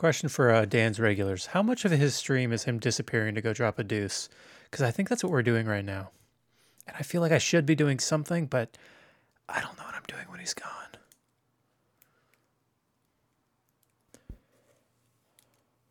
[0.00, 3.52] Question for uh, Dan's regulars: How much of his stream is him disappearing to go
[3.52, 4.30] drop a deuce?
[4.64, 6.08] Because I think that's what we're doing right now,
[6.86, 8.78] and I feel like I should be doing something, but
[9.46, 10.70] I don't know what I'm doing when he's gone.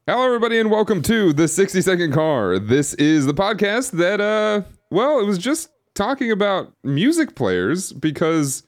[0.08, 2.58] Hello, everybody, and welcome to the 60 Second Car.
[2.58, 8.64] This is the podcast that, uh, well, it was just talking about music players because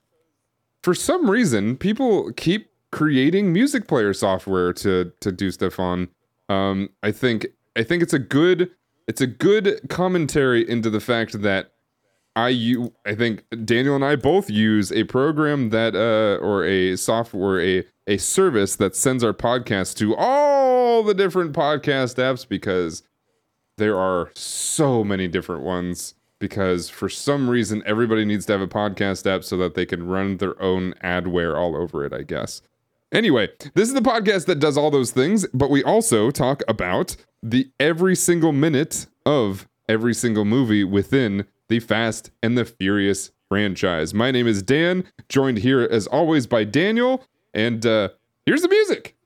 [0.84, 6.10] for some reason people keep creating music player software to to do stuff on.
[6.50, 8.72] Um, I think I think it's a good
[9.08, 11.72] it's a good commentary into the fact that
[12.36, 16.96] I you I think Daniel and I both use a program that uh or a
[16.96, 23.04] software a a service that sends our podcast to all the different podcast apps because
[23.78, 28.68] there are so many different ones because for some reason everybody needs to have a
[28.68, 32.62] podcast app so that they can run their own adware all over it, I guess.
[33.14, 37.18] Anyway, this is the podcast that does all those things, but we also talk about
[37.44, 44.14] the every single minute of every single movie within the Fast and the Furious franchise.
[44.14, 48.10] My name is Dan, joined here as always by Daniel, and uh,
[48.46, 49.18] here's the music.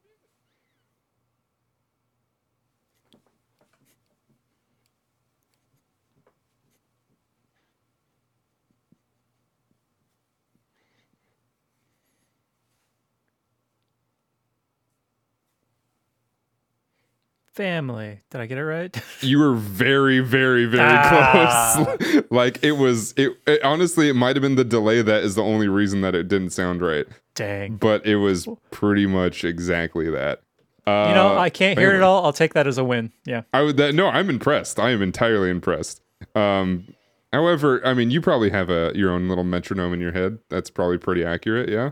[17.55, 18.19] Family.
[18.31, 18.95] Did I get it right?
[19.21, 21.85] You were very, very, very Ah.
[21.87, 22.23] close.
[22.29, 23.13] like it was.
[23.17, 26.13] It, it honestly, it might have been the delay that is the only reason that
[26.15, 27.05] it didn't sound right.
[27.33, 27.77] Dang.
[27.77, 30.41] But it was pretty much exactly that.
[30.85, 32.05] Uh, You know, I can't hear it family.
[32.05, 32.25] all.
[32.25, 33.11] I'll take that as a win.
[33.25, 33.43] Yeah.
[33.53, 34.77] I would that no, I'm impressed.
[34.79, 36.01] I am entirely impressed.
[36.35, 36.93] Um,
[37.31, 40.39] however, I mean, you probably have a your own little metronome in your head.
[40.49, 41.69] That's probably pretty accurate.
[41.69, 41.91] Yeah.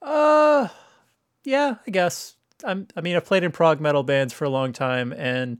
[0.00, 0.68] Uh,
[1.44, 2.36] yeah, I guess.
[2.64, 5.58] I'm, I mean, I've played in prog metal bands for a long time, and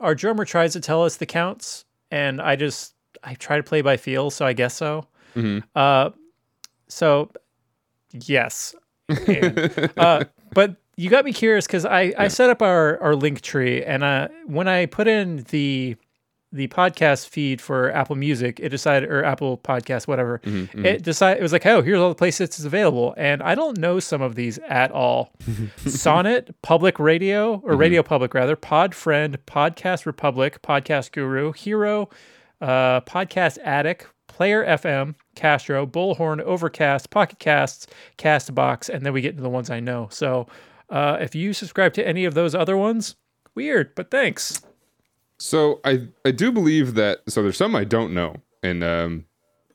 [0.00, 3.82] our drummer tries to tell us the counts, and I just I try to play
[3.82, 5.06] by feel, so I guess so.
[5.34, 5.62] Mhm.
[5.74, 6.10] Uh,
[6.88, 7.30] so
[8.12, 8.74] yes,
[9.08, 9.58] And,
[9.96, 10.24] uh,
[10.54, 14.02] but you got me curious because I I set up our our link tree, and
[14.02, 15.96] uh, when I put in the
[16.56, 20.40] the podcast feed for Apple Music, it decided or Apple Podcast, whatever.
[20.40, 23.54] Mm-hmm, It decided it was like, oh, here's all the places it's available, and I
[23.54, 25.32] don't know some of these at all.
[25.86, 32.08] Sonnet, Public Radio or Radio Public rather, Pod Friend, Podcast Republic, Podcast Guru, Hero,
[32.60, 37.86] uh, Podcast Attic, Player FM, Castro, Bullhorn, Overcast, Pocket Casts,
[38.18, 40.08] Castbox, and then we get into the ones I know.
[40.10, 40.46] So
[40.90, 43.16] uh, if you subscribe to any of those other ones,
[43.54, 44.62] weird, but thanks.
[45.38, 47.20] So I I do believe that.
[47.28, 49.24] So there's some I don't know, and um,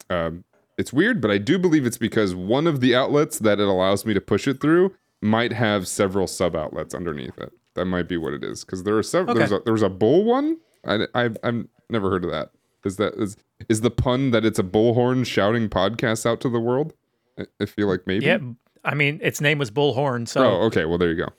[0.10, 0.44] um,
[0.78, 4.06] it's weird, but I do believe it's because one of the outlets that it allows
[4.06, 7.52] me to push it through might have several sub outlets underneath it.
[7.76, 8.66] That might be what it is.
[8.66, 9.36] Because there are several.
[9.36, 9.62] There's Okay.
[9.62, 10.58] a there's a bull one.
[10.86, 12.52] I I I've never heard of that.
[12.84, 13.38] Is that is
[13.70, 16.94] is the pun that it's a bullhorn shouting podcasts out to the world?
[17.38, 18.26] I, I feel like maybe.
[18.26, 18.40] Yeah,
[18.84, 20.86] I mean, its name was Bullhorn, so Oh, okay.
[20.86, 21.30] Well, there you go.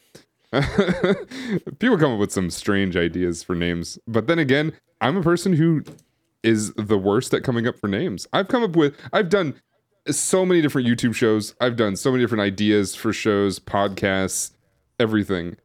[1.78, 5.54] People come up with some strange ideas for names, but then again, I'm a person
[5.54, 5.82] who
[6.42, 8.26] is the worst at coming up for names.
[8.32, 9.54] I've come up with, I've done
[10.10, 11.54] so many different YouTube shows.
[11.60, 14.52] I've done so many different ideas for shows, podcasts,
[14.98, 15.56] everything.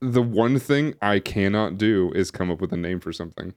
[0.00, 3.54] The one thing I cannot do is come up with a name for something.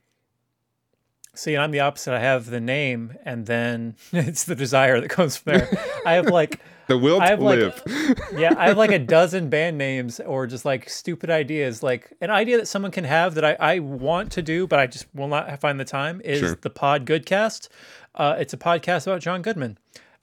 [1.34, 2.14] See, I'm the opposite.
[2.14, 5.70] I have the name, and then it's the desire that comes from there.
[6.06, 7.84] I have like, The will I to have like, live.
[8.38, 11.82] yeah, I have like a dozen band names or just like stupid ideas.
[11.82, 14.88] Like an idea that someone can have that I, I want to do, but I
[14.88, 16.58] just will not find the time is Sure.
[16.62, 17.70] the Pod Goodcast.
[18.14, 19.78] Uh, it's a podcast about John Goodman.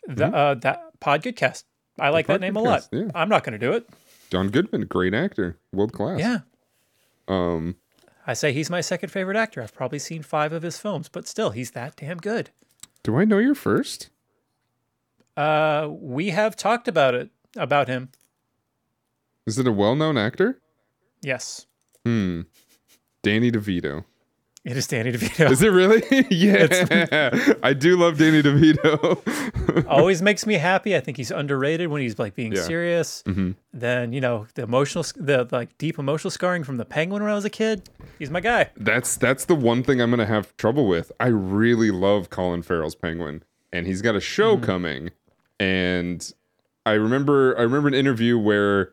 [0.06, 1.64] The, uh, that Pod Goodcast.
[1.98, 2.88] I like that name a lot.
[2.92, 3.10] Yeah.
[3.14, 3.88] I'm not going to do it.
[4.30, 6.20] John Goodman, great actor, world class.
[6.20, 6.38] Yeah.
[7.28, 7.76] Um,
[8.26, 9.60] I say he's my second favorite actor.
[9.62, 12.50] I've probably seen five of his films, but still, he's that damn good.
[13.02, 14.10] do I know your first?
[15.36, 18.10] Uh, we have talked about it about him.
[19.46, 20.60] Is it a well-known actor?
[21.22, 21.66] Yes,
[22.04, 22.42] Hmm.
[23.22, 24.04] Danny DeVito.
[24.64, 25.50] it is Danny DeVito.
[25.50, 26.02] Is it really?
[26.30, 27.56] yeah.
[27.62, 29.86] I do love Danny DeVito.
[29.88, 30.96] Always makes me happy.
[30.96, 32.62] I think he's underrated when he's like being Yeah.
[32.62, 33.22] serious.
[33.26, 33.54] Mhm.
[33.72, 37.34] Then you know the emotional, the like deep emotional scarring from the Penguin when I
[37.34, 37.88] was a kid.
[38.18, 38.70] He's my guy.
[38.76, 41.10] that's that's the one thing I'm gonna have trouble with.
[41.20, 43.42] I really love Colin Farrell's Penguin,
[43.72, 45.10] and he's got a show coming.
[45.58, 46.32] And
[46.84, 48.92] I remember I remember an interview where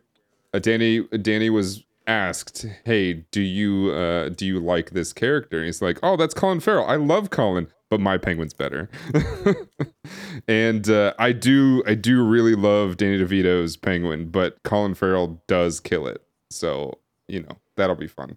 [0.60, 5.82] Danny Danny was asked, "Hey, do you uh, do you like this character?" And he's
[5.82, 6.86] like, "Oh, that's Colin Farrell.
[6.86, 8.88] I love Colin, but my Penguin's better."
[10.48, 15.80] and uh, I do I do really love Danny DeVito's Penguin, but Colin Farrell does
[15.80, 16.22] kill it.
[16.50, 16.98] So
[17.28, 18.36] you know that'll be fun.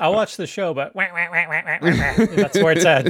[0.00, 3.06] I'll watch the show, but wah, wah, wah, that's where it's at.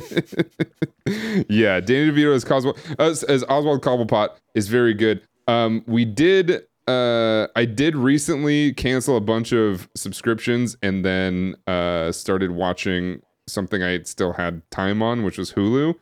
[1.49, 5.23] yeah, Danny DeVito as Oswald as, as Oswald Cobblepot is very good.
[5.46, 6.64] Um, we did.
[6.87, 13.82] Uh, I did recently cancel a bunch of subscriptions and then uh, started watching something
[13.82, 15.94] I still had time on, which was Hulu.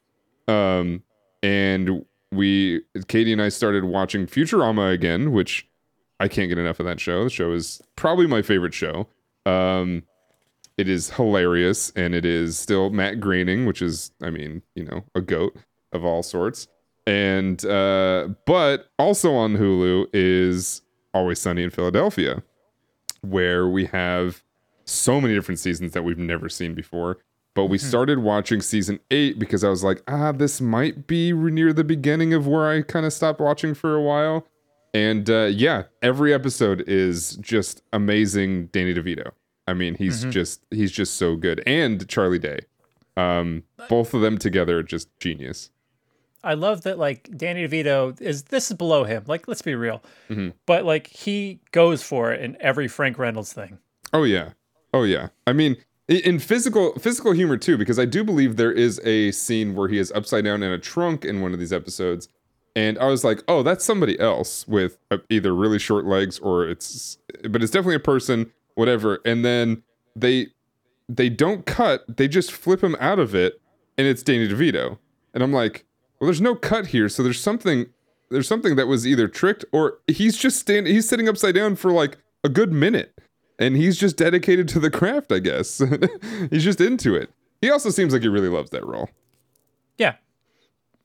[0.47, 1.03] Um,
[1.43, 5.69] and we, Katie and I, started watching Futurama again, which
[6.21, 7.25] I can't get enough of that show.
[7.25, 9.09] The show is probably my favorite show.
[9.44, 10.05] Um,
[10.76, 15.05] it is hilarious, and it is still Matt Groening, which is, I mean, you know,
[15.14, 15.56] a goat
[15.93, 16.69] of all sorts.
[17.06, 20.82] And uh, but also on Hulu is
[21.14, 22.43] Always Sunny in Philadelphia,
[23.23, 24.43] where we have
[24.84, 27.19] so many different seasons that we've never seen before.
[27.55, 31.72] But we started watching season eight because I was like, ah, this might be near
[31.72, 34.46] the beginning of where I kind of stopped watching for a while.
[34.93, 38.67] And uh, yeah, every episode is just amazing.
[38.67, 39.31] Danny DeVito.
[39.67, 42.61] I mean, he's just he's just so good, and Charlie Day.
[43.17, 45.71] Um, both of them together, are just genius.
[46.45, 49.25] I love that like Danny DeVito is this is below him.
[49.27, 50.03] Like, let's be real.
[50.67, 53.79] But like he goes for it in every Frank Reynolds thing.
[54.13, 54.51] Oh yeah,
[54.95, 55.29] oh yeah.
[55.47, 55.77] I mean,
[56.09, 59.99] in physical physical humor too, because I do believe there is a scene where he
[59.99, 62.29] is upside down in a trunk in one of these episodes,
[62.77, 66.69] and I was like, oh, that's somebody else with uh, either really short legs or
[66.69, 67.19] it's,
[67.49, 69.20] but it's definitely a person, whatever.
[69.25, 69.82] And then
[70.14, 70.49] they
[71.08, 73.61] they don't cut, they just flip him out of it,
[73.99, 74.99] and it's Danny DeVito,
[75.34, 75.84] and I'm like,
[76.19, 77.87] well, there's no cut here, so there's something
[78.31, 81.93] there's something that was either tricked or he's just standing he's sitting upside down for
[81.93, 83.12] like a good minute.
[83.58, 85.81] And he's just dedicated to the craft i guess.
[86.50, 87.31] He's just into it.
[87.62, 89.08] He also seems like he really loves that role.
[89.96, 90.17] Yeah.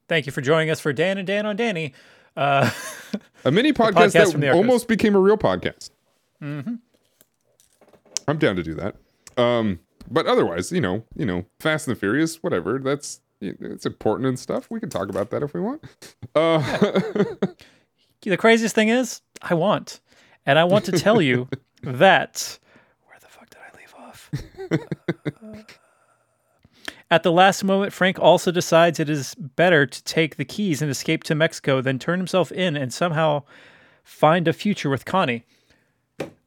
[0.09, 1.93] Thank you for joining us for Dan and Dan on Danny.
[2.35, 2.69] Uh,
[3.45, 5.91] a mini podcast, podcast that almost became a real podcast
[8.27, 8.95] i'm down to do that
[9.37, 9.79] um
[10.09, 14.37] but otherwise you know you know fast and the furious whatever that's it's important and
[14.37, 15.83] stuff we can talk about that if we want
[16.35, 17.23] uh
[18.29, 19.99] the craziest thing is, I want.
[20.45, 21.47] And I want to tell you
[21.83, 22.59] that.
[23.05, 25.65] Where the fuck did I leave off?
[27.11, 30.89] At the last moment, Frank also decides it is better to take the keys and
[30.89, 33.43] escape to Mexico than turn himself in and somehow
[34.03, 35.45] find a future with Connie.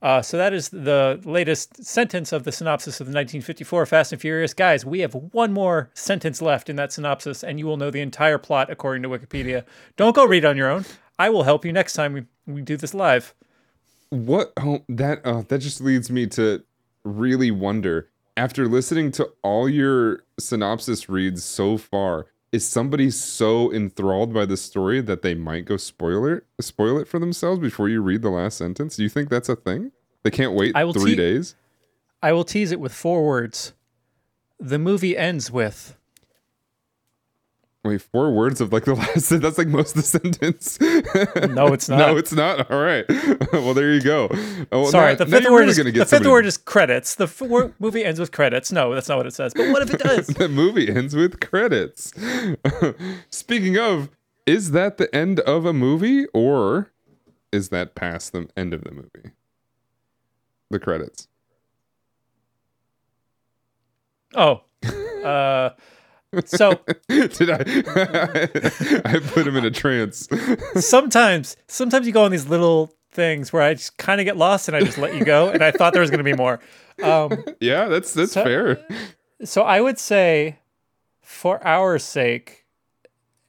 [0.02, 4.20] Uh, so that is the latest sentence of the synopsis of the 1954 Fast and
[4.20, 4.52] Furious.
[4.52, 8.02] Guys, we have one more sentence left in that synopsis, and you will know the
[8.02, 9.64] entire plot according to Wikipedia.
[9.96, 10.84] Don't go read on your own.
[11.18, 13.34] I will help you next time we, we do this live.
[14.10, 16.62] what oh that uh, that just leads me to
[17.04, 24.32] really wonder after listening to all your synopsis reads so far is somebody so enthralled
[24.32, 28.22] by the story that they might go spoiler spoil it for themselves before you read
[28.22, 28.94] the last sentence?
[28.94, 29.90] Do you think that's a thing?
[30.22, 31.56] They can't wait I will three te- days?
[32.22, 33.72] I will tease it with four words.
[34.60, 35.96] The movie ends with
[37.84, 40.80] wait four words of like the last that's like most of the sentence
[41.54, 41.98] no, it's not.
[41.98, 43.04] no it's not all right
[43.52, 44.28] well there you go
[44.72, 47.14] oh, Sorry, now- the fifth word really is the fifth somebody- word is credits.
[47.14, 47.42] The f-
[47.78, 48.72] movie ends with credits.
[48.72, 49.52] No, that's not what it says.
[49.54, 50.26] But what if it does?
[50.28, 52.12] the movie ends with credits.
[53.30, 54.10] Speaking of,
[54.46, 56.90] is that the end of a movie or
[57.52, 59.32] is that past the end of the movie?
[60.70, 61.28] The credits.
[64.34, 64.62] oh,
[65.24, 65.70] uh,
[66.44, 67.56] so Did I?
[69.04, 70.28] I put him in a trance.
[70.76, 74.68] sometimes, sometimes you go on these little things where I just kind of get lost
[74.68, 75.48] and I just let you go.
[75.48, 76.60] And I thought there was going to be more.
[77.02, 78.86] Um, yeah, that's that's So- fair.
[79.44, 80.58] so I would say,
[81.22, 82.64] for our sake,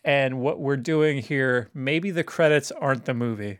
[0.03, 3.59] and what we're doing here, maybe the credits aren't the movie.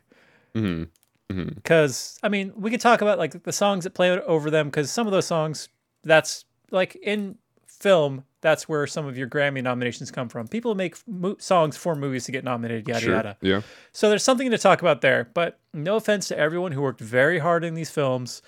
[1.28, 4.90] because I mean, we could talk about like the songs that play over them because
[4.90, 5.68] some of those songs,
[6.04, 10.46] that's like in film, that's where some of your Grammy nominations come from.
[10.46, 13.14] People make mo- songs for movies to get nominated, yada Sure.
[13.16, 13.36] yada.
[13.40, 13.62] Yeah.
[13.92, 15.28] So there's something to talk about there.
[15.34, 18.42] But no offense to everyone who worked very hard in these films.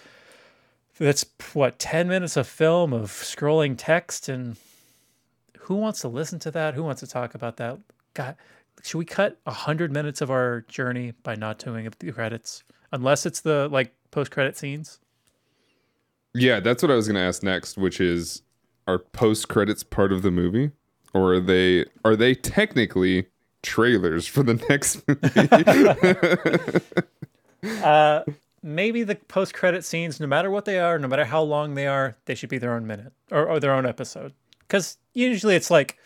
[1.00, 4.56] That's what ten minutes of film of scrolling text, and
[5.62, 6.74] who wants to listen to that?
[6.74, 7.78] Who wants to talk about that?
[8.14, 8.36] God,
[8.84, 12.62] should we cut a hundred minutes of our journey by not doing the credits,
[12.92, 15.00] unless it's the like post-credit scenes?
[16.34, 18.42] Yeah, that's what I was going to ask next, which is
[18.88, 20.72] are post credits part of the movie
[21.14, 23.26] or are they are they technically
[23.62, 26.80] trailers for the next movie?
[27.82, 28.22] Uh,
[28.62, 32.16] maybe the post-credit scenes, no matter what they are, no matter how long they are,
[32.26, 34.32] they should be their own minute or, or their own episode.
[34.60, 35.98] Because usually it's like,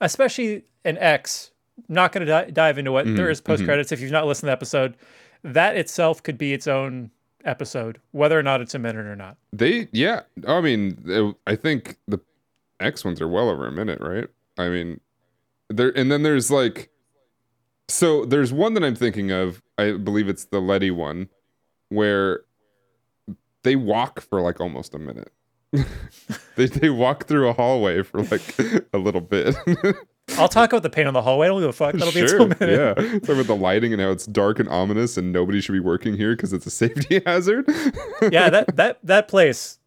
[0.00, 1.52] especially an X.
[1.88, 3.92] Not going to di- dive into what there is post credits.
[3.92, 4.96] If you've not listened to the episode,
[5.44, 7.12] that itself could be its own
[7.46, 9.36] episode, whether or not it's a minute or not.
[9.52, 10.22] They, yeah.
[10.46, 12.18] I mean, I think the
[12.80, 14.28] X ones are well over a minute, right?
[14.58, 15.00] I mean,
[15.68, 16.90] there, and then there's like,
[17.88, 19.62] so there's one that I'm thinking of.
[19.78, 21.28] I believe it's the Letty one,
[21.88, 22.42] where
[23.62, 25.32] they walk for like almost a minute.
[26.56, 28.58] they they walk through a hallway for like
[28.92, 29.54] a little bit.
[30.38, 31.46] I'll talk about the pain on the hallway.
[31.46, 31.94] I don't give a fuck.
[31.94, 32.78] That'll be its sure, own minute.
[32.98, 33.18] yeah.
[33.20, 36.16] Talk about the lighting and how it's dark and ominous, and nobody should be working
[36.16, 37.64] here because it's a safety hazard.
[38.30, 39.78] yeah, that that that place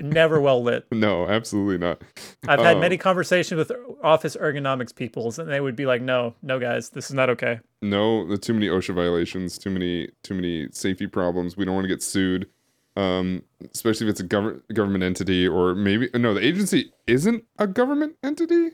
[0.00, 0.86] never well lit.
[0.92, 2.00] no, absolutely not.
[2.48, 2.80] I've had Oh.
[2.80, 3.70] many conversations with
[4.02, 7.60] office ergonomics peoples, and they would be like, "No, no, guys, this is not okay."
[7.82, 11.56] No, the too many OSHA violations, too many too many safety problems.
[11.56, 12.48] We don't want to get sued,
[12.96, 13.42] um,
[13.74, 18.14] especially if it's a government government entity or maybe no, the agency isn't a government
[18.22, 18.70] entity,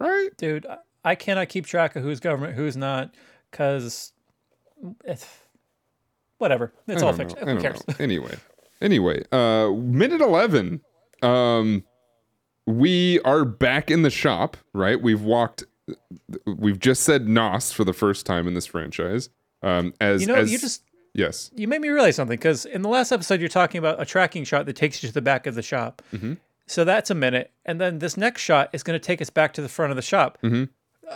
[0.00, 0.30] right?
[0.36, 0.66] Dude,
[1.04, 3.14] I- cannot keep track of who's government, who's not,
[3.50, 4.12] because
[6.38, 6.72] whatever.
[6.86, 7.38] It's all fiction.
[7.46, 7.86] Who cares?
[7.86, 7.94] know.
[7.98, 8.36] Anyway,
[8.80, 10.80] anyway, uh, minute eleven.
[11.22, 11.84] Um,
[12.66, 15.00] we are back in the shop, right?
[15.00, 15.64] We've walked.
[16.46, 19.28] We've just said Nos for the first time in this franchise.
[19.62, 20.82] Um, as You know, as you just
[21.14, 24.04] yes, you made me realize something because in the last episode you're talking about a
[24.06, 26.02] tracking shot that takes you to the back of the shop.
[26.12, 26.34] Mm-hmm.
[26.70, 29.52] So that's a minute, and then this next shot is going to take us back
[29.54, 30.38] to the front of the shop.
[30.44, 30.64] Mm-hmm.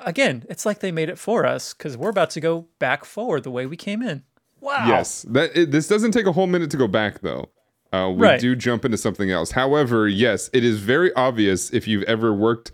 [0.04, 3.44] Again, it's like they made it for us because we're about to go back forward
[3.44, 4.24] the way we came in.
[4.60, 4.84] Wow.
[4.88, 7.50] Yes, that it, this doesn't take a whole minute to go back though.
[7.92, 8.40] Uh, we Right.
[8.40, 9.52] do jump into something else.
[9.52, 12.72] However, yes, it is very obvious if you've ever worked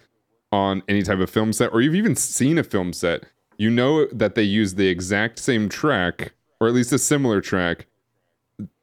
[0.51, 3.25] on any type of film set or you've even seen a film set,
[3.59, 7.89] you know that they use the exact same track or at least a similar track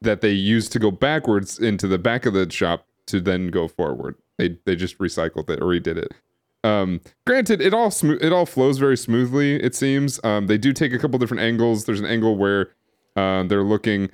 [0.01, 3.67] that they use to go backwards into the back of the shop to then go
[3.67, 4.15] forward.
[4.37, 6.13] They they just recycled it or redid it.
[6.63, 9.55] Um, granted, it all smooth, it all flows very smoothly.
[9.55, 10.19] It seems.
[10.23, 11.85] Um, they do take a couple different angles.
[11.85, 12.71] There's an angle where
[13.15, 14.09] uh, they're looking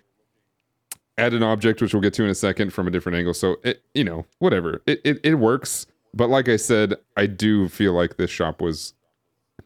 [1.17, 3.33] at an object, which we'll get to in a second, from a different angle.
[3.33, 4.81] So it, you know, whatever.
[4.85, 5.88] It it, it works.
[6.13, 8.93] But like I said, I do feel like this shop was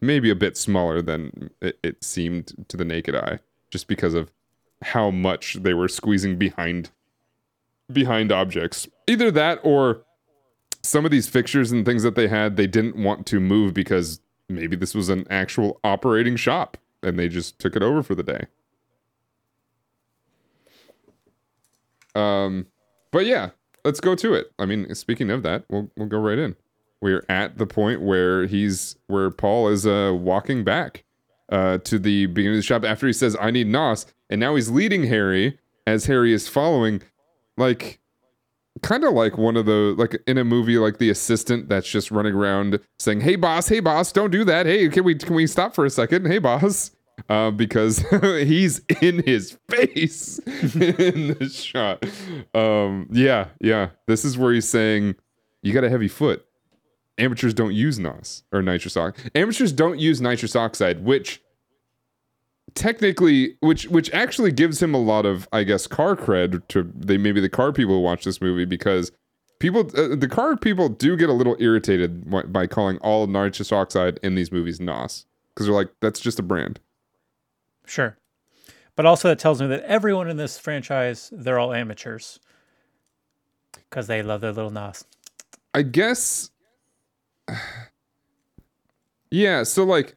[0.00, 4.30] maybe a bit smaller than it, it seemed to the naked eye, just because of
[4.82, 6.90] how much they were squeezing behind
[7.92, 8.88] behind objects.
[9.06, 10.02] Either that or
[10.82, 14.20] some of these fixtures and things that they had, they didn't want to move because
[14.48, 18.22] maybe this was an actual operating shop and they just took it over for the
[18.22, 18.46] day.
[22.14, 22.66] Um,
[23.10, 23.50] but yeah,
[23.84, 24.52] let's go to it.
[24.58, 26.56] I mean, speaking of that, we'll we'll go right in.
[27.00, 31.04] We're at the point where he's where Paul is uh walking back
[31.48, 34.56] uh to the beginning of the shop after he says I need Nos, and now
[34.56, 37.02] he's leading Harry as Harry is following,
[37.58, 38.00] like
[38.82, 42.10] kind of like one of the like in a movie like the assistant that's just
[42.10, 44.66] running around saying hey boss hey boss don't do that.
[44.66, 46.26] Hey can we can we stop for a second?
[46.26, 46.92] Hey boss.
[47.28, 52.04] Uh, because he's in his face in this shot.
[52.54, 53.90] Um yeah yeah.
[54.06, 55.16] This is where he's saying
[55.62, 56.44] you got a heavy foot.
[57.18, 61.42] Amateurs don't use nos or nitrous oxide amateurs don't use nitrous oxide which
[62.78, 67.18] technically which which actually gives him a lot of i guess car cred to they
[67.18, 69.10] maybe the car people who watch this movie because
[69.58, 73.72] people uh, the car people do get a little irritated by- by calling all nitrous
[73.72, 76.78] oxide in these movies nos because they're like that's just a brand
[77.86, 78.18] Sure.
[78.96, 82.38] But also that tells me that everyone in this franchise, they're all amateurs.
[83.72, 85.04] Because they love their little nos.
[85.72, 86.50] i guess
[89.30, 90.16] yeah so like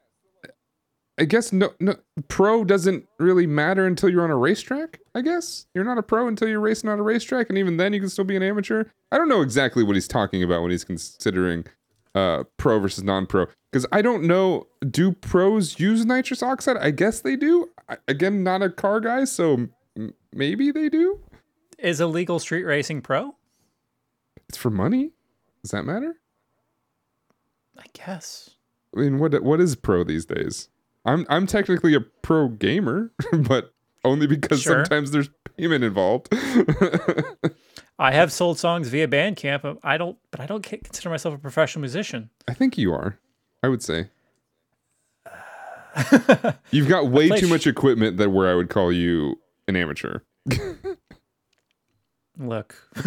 [1.21, 1.95] i guess no no
[2.27, 5.67] pro doesn't really matter until you're on a racetrack i guess?
[5.73, 8.09] You're not a pro until you're racing on a racetrack and even then you can
[8.09, 8.85] still be an amateur?
[9.11, 11.65] I don't know exactly what he's talking about when he's considering
[12.15, 16.75] uh pro versus non-pro because i don't know do pros use nitrous oxide?
[16.77, 17.69] I guess they do.
[17.87, 21.19] I, again not a car guy so m- maybe they do.
[21.77, 23.35] Is illegal street racing pro?
[24.49, 25.11] it's for money?
[25.63, 26.15] Does that matter?
[27.77, 28.51] I guess.
[28.95, 30.67] I mean, what what is pro these days?
[31.05, 34.83] I'm I'm technically a pro gamer, but only because Sure.
[34.85, 36.29] sometimes there's payment involved.
[37.99, 39.77] I have sold songs via Bandcamp.
[39.83, 42.29] I don't, but I don't consider myself a professional musician.
[42.47, 43.17] I think you are.
[43.61, 44.09] I would say.
[46.71, 50.19] You've got way too sh- much equipment that where I would call you an amateur.
[52.39, 52.75] Look,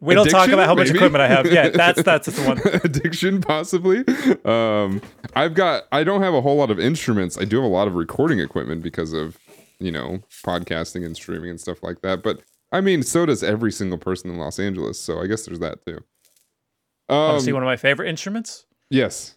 [0.00, 1.50] we don't talk about how much equipment I have.
[1.50, 2.58] Yeah, that's that's the one.
[2.84, 4.04] addiction possibly
[4.44, 5.00] um
[5.34, 7.88] i've got i don't have a whole lot of instruments i do have a lot
[7.88, 9.36] of recording equipment because of
[9.78, 12.40] you know podcasting and streaming and stuff like that but
[12.72, 15.84] i mean so does every single person in los angeles so i guess there's that
[15.84, 15.98] too
[17.08, 18.66] Want um to see one of my favorite instruments?
[18.90, 19.36] yes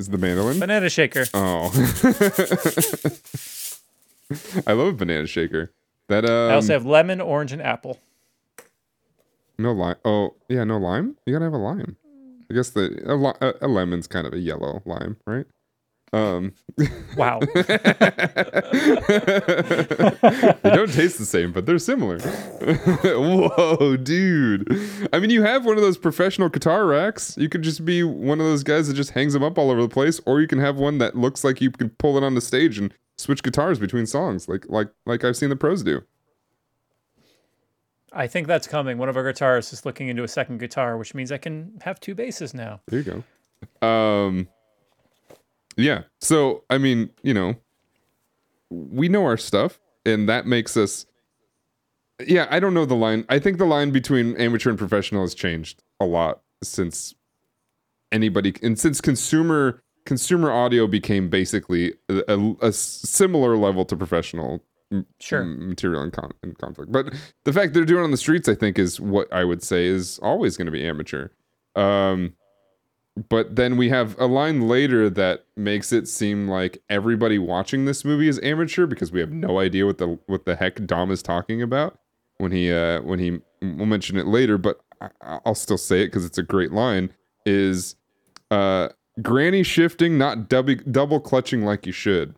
[0.00, 1.24] is the mandolin Banana shaker.
[1.34, 1.70] oh
[4.66, 5.72] I love a banana shaker.
[6.10, 8.00] That um, I also have lemon, orange, and apple.
[9.60, 9.94] no lime.
[10.04, 11.16] Oh yeah, no lime.
[11.24, 11.96] You gotta have a lime.
[12.50, 15.46] I guess the a, a lemon's kind of a yellow lime, right?
[16.12, 16.54] Um,
[17.16, 17.40] Wow.
[17.54, 17.54] they
[20.64, 22.18] don't taste the same, but they're similar.
[23.04, 24.68] Whoa, dude!
[25.12, 27.36] I mean, you have one of those professional guitar racks.
[27.36, 29.82] You could just be one of those guys that just hangs them up all over
[29.82, 32.34] the place, or you can have one that looks like you can pull it on
[32.34, 36.02] the stage and switch guitars between songs, like like like I've seen the pros do.
[38.12, 38.98] I think that's coming.
[38.98, 42.00] One of our guitarists is looking into a second guitar, which means I can have
[42.00, 42.80] two basses now.
[42.88, 43.22] There you
[43.82, 43.86] go.
[43.86, 44.48] Um,
[45.80, 46.02] yeah.
[46.20, 47.54] So I mean, you know,
[48.70, 51.06] we know our stuff, and that makes us.
[52.26, 53.24] Yeah, I don't know the line.
[53.28, 57.14] I think the line between amateur and professional has changed a lot since
[58.12, 64.62] anybody and since consumer consumer audio became basically a, a- a similar level to professional
[65.20, 65.42] Sure.
[65.42, 66.90] m- material in, con- in conflict.
[66.90, 69.62] But the fact they're doing it on the streets, I think, is what I would
[69.62, 71.28] say is always going to be amateur.
[71.76, 72.34] Um,
[73.28, 78.04] but then we have a line later that makes it seem like everybody watching this
[78.04, 81.22] movie is amateur because we have no idea what the what the heck Dom is
[81.22, 81.98] talking about
[82.38, 86.06] when he uh when he we'll mention it later, but I, I'll still say it
[86.06, 87.12] because it's a great line.
[87.44, 87.96] Is
[88.50, 88.88] uh
[89.20, 92.34] granny shifting, not double double clutching like you should,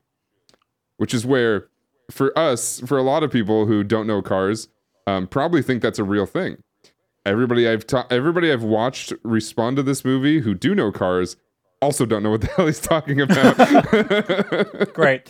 [0.97, 1.69] which is where
[2.11, 4.69] for us, for a lot of people who don't know cars,
[5.07, 6.63] um, probably think that's a real thing.
[7.25, 11.37] Everybody I've ta- everybody I've watched respond to this movie who do know cars
[11.81, 13.57] also don't know what the hell he's talking about.
[14.95, 15.29] Great.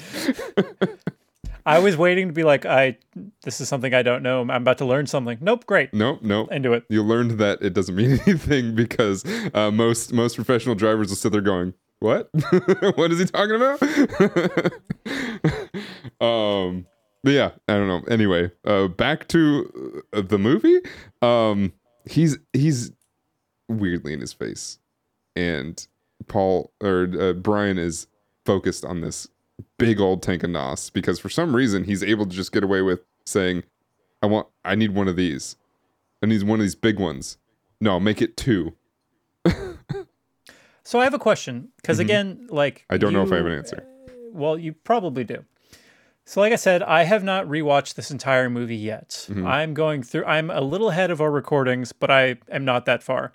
[1.64, 2.98] I was waiting to be like, I
[3.42, 4.40] this is something I don't know.
[4.40, 5.38] I'm about to learn something.
[5.40, 5.94] Nope, great.
[5.94, 6.50] nope, nope.
[6.50, 6.84] Into it.
[6.88, 11.30] You learned that it doesn't mean anything because uh, most most professional drivers will sit
[11.30, 12.30] there going, "What?
[12.96, 13.80] what is he talking about?"
[16.20, 16.86] um,
[17.22, 18.02] yeah, I don't know.
[18.08, 20.80] Anyway, uh, back to uh, the movie.
[21.20, 21.72] Um,
[22.06, 22.92] he's he's
[23.68, 24.78] weirdly in his face,
[25.36, 25.86] and
[26.28, 28.06] Paul or uh, Brian is
[28.44, 29.28] focused on this
[29.78, 32.82] big old tank of nos because for some reason he's able to just get away
[32.82, 33.64] with saying,
[34.22, 35.56] "I want, I need one of these."
[36.22, 37.36] and he's one of these big ones.
[37.80, 38.74] No, make it two.
[40.84, 42.94] So I have a question because again, like Mm-hmm.
[42.94, 43.84] I don't know if I have an answer.
[44.32, 45.44] Well, you probably do.
[46.24, 49.26] So, like I said, I have not rewatched this entire movie yet.
[49.28, 49.46] Mm-hmm.
[49.46, 50.24] I'm going through.
[50.24, 53.32] I'm a little ahead of our recordings, but I am not that far.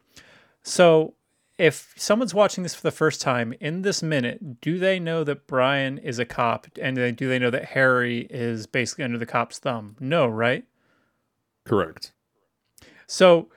[0.63, 1.13] So,
[1.57, 5.47] if someone's watching this for the first time in this minute, do they know that
[5.47, 9.59] Brian is a cop, and do they know that Harry is basically under the cop's
[9.59, 9.95] thumb?
[9.99, 10.63] No, right?
[11.65, 12.13] Correct.
[13.05, 13.49] So,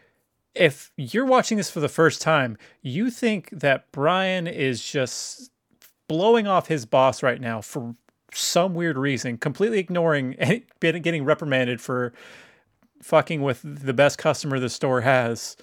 [0.55, 5.51] if you're watching this for the first time, you think that Brian is just
[6.09, 7.95] blowing off his boss right now for
[8.35, 12.13] some weird reason, completely ignoring and getting reprimanded for
[13.03, 15.57] fucking with the best customer the store has.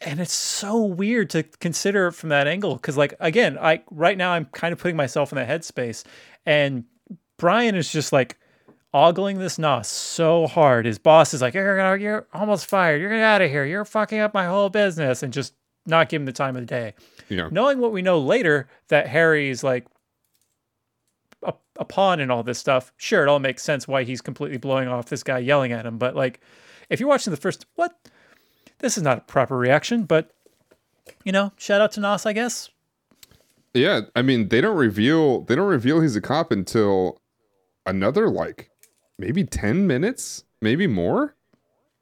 [0.00, 4.16] And it's so weird to consider it from that angle because, like, again, I right
[4.16, 6.04] now I'm kind of putting myself in that headspace,
[6.46, 6.84] and
[7.36, 8.38] Brian is just like
[8.94, 10.86] ogling this nos so hard.
[10.86, 12.98] His boss is like, "You're you're almost fired.
[12.98, 13.66] You're gonna get out of here.
[13.66, 15.52] You're fucking up my whole business," and just
[15.86, 16.94] not give him the time of the day.
[17.28, 17.48] Yeah.
[17.50, 19.86] Knowing what we know later that Harry's like
[21.42, 24.58] a, a pawn in all this stuff, sure, it all makes sense why he's completely
[24.58, 25.98] blowing off this guy yelling at him.
[25.98, 26.40] But like,
[26.88, 27.96] if you're watching the first, what?
[28.78, 30.30] This is not a proper reaction, but
[31.24, 32.70] you know, shout out to Nas, I guess.
[33.74, 37.20] Yeah, I mean they don't reveal they don't reveal he's a cop until
[37.86, 38.70] another like
[39.18, 41.36] maybe ten minutes, maybe more.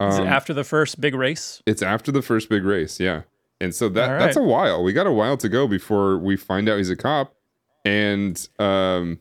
[0.01, 1.61] Is it Um, after the first big race?
[1.65, 3.23] It's after the first big race, yeah.
[3.61, 4.81] And so that All that's a while.
[4.81, 7.35] We got a while to go before we find out he's a cop.
[7.85, 9.19] And um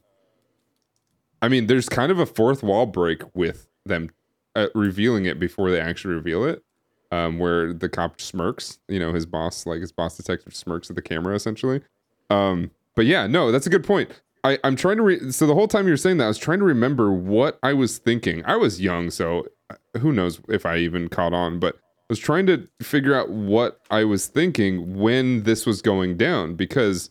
[1.40, 4.10] I mean, there's kind of a fourth wall break with them
[4.56, 6.62] uh, revealing it before they actually reveal it.
[7.10, 10.96] Um, where the cop smirks, you know, his boss, like his boss detective smirks at
[10.96, 11.80] the camera essentially.
[12.28, 14.10] Um, but yeah, no, that's a good point.
[14.44, 16.38] I, I'm trying to re- so the whole time you were saying that, I was
[16.38, 18.44] trying to remember what I was thinking.
[18.44, 22.18] I was young, so uh, who knows if I even caught on, but I was
[22.18, 27.10] trying to figure out what I was thinking when this was going down because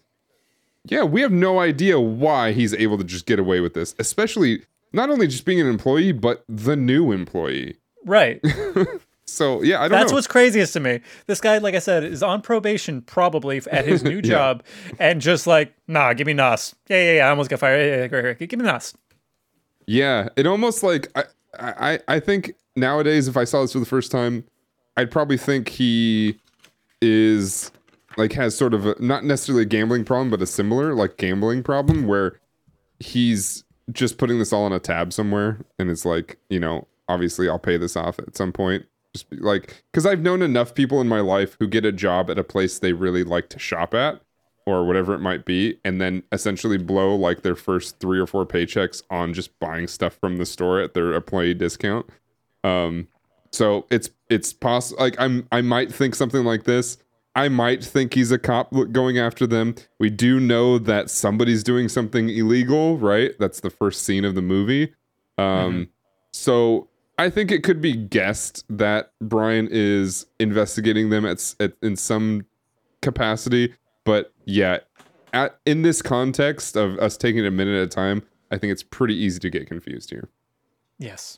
[0.89, 4.63] yeah, we have no idea why he's able to just get away with this, especially
[4.93, 7.77] not only just being an employee, but the new employee.
[8.05, 8.41] Right.
[9.29, 10.15] So yeah, I don't That's know.
[10.15, 11.01] what's craziest to me.
[11.25, 14.63] This guy, like I said, is on probation probably at his new job,
[14.99, 16.73] and just like, nah, give me Nos.
[16.87, 17.27] Yeah, yeah, yeah.
[17.27, 17.85] I almost got fired.
[17.85, 18.49] Yeah, yeah, great, great.
[18.49, 18.93] Give me Nos.
[19.85, 21.23] Yeah, it almost like I,
[21.59, 24.45] I I think nowadays if I saw this for the first time,
[24.95, 26.39] I'd probably think he
[27.01, 27.71] is
[28.17, 31.63] like has sort of a, not necessarily a gambling problem, but a similar like gambling
[31.63, 32.39] problem where
[32.99, 37.47] he's just putting this all on a tab somewhere and it's like, you know, obviously
[37.47, 38.85] I'll pay this off at some point.
[39.13, 42.29] Just be like cuz I've known enough people in my life who get a job
[42.29, 44.21] at a place they really like to shop at
[44.65, 48.45] or whatever it might be and then essentially blow like their first 3 or 4
[48.45, 52.05] paychecks on just buying stuff from the store at their employee discount.
[52.63, 53.07] Um
[53.51, 56.97] so it's it's possible like I'm I might think something like this.
[57.37, 59.75] I might think he's a cop going after them.
[59.99, 63.33] We do know that somebody's doing something illegal, right?
[63.39, 64.93] That's the first scene of the movie.
[65.37, 65.89] Um
[66.33, 71.95] so I think it could be guessed that Brian is investigating them at, at in
[71.95, 72.45] some
[73.01, 74.79] capacity, but yeah,
[75.33, 78.71] at, in this context of us taking it a minute at a time, I think
[78.71, 80.29] it's pretty easy to get confused here.
[80.97, 81.37] Yes.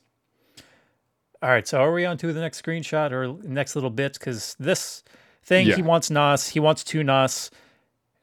[1.41, 1.67] All right.
[1.67, 4.13] So are we on to the next screenshot or next little bit?
[4.13, 5.03] Because this
[5.49, 5.75] thing, Yeah.
[5.75, 7.51] he wants NOS, he wants two NOS.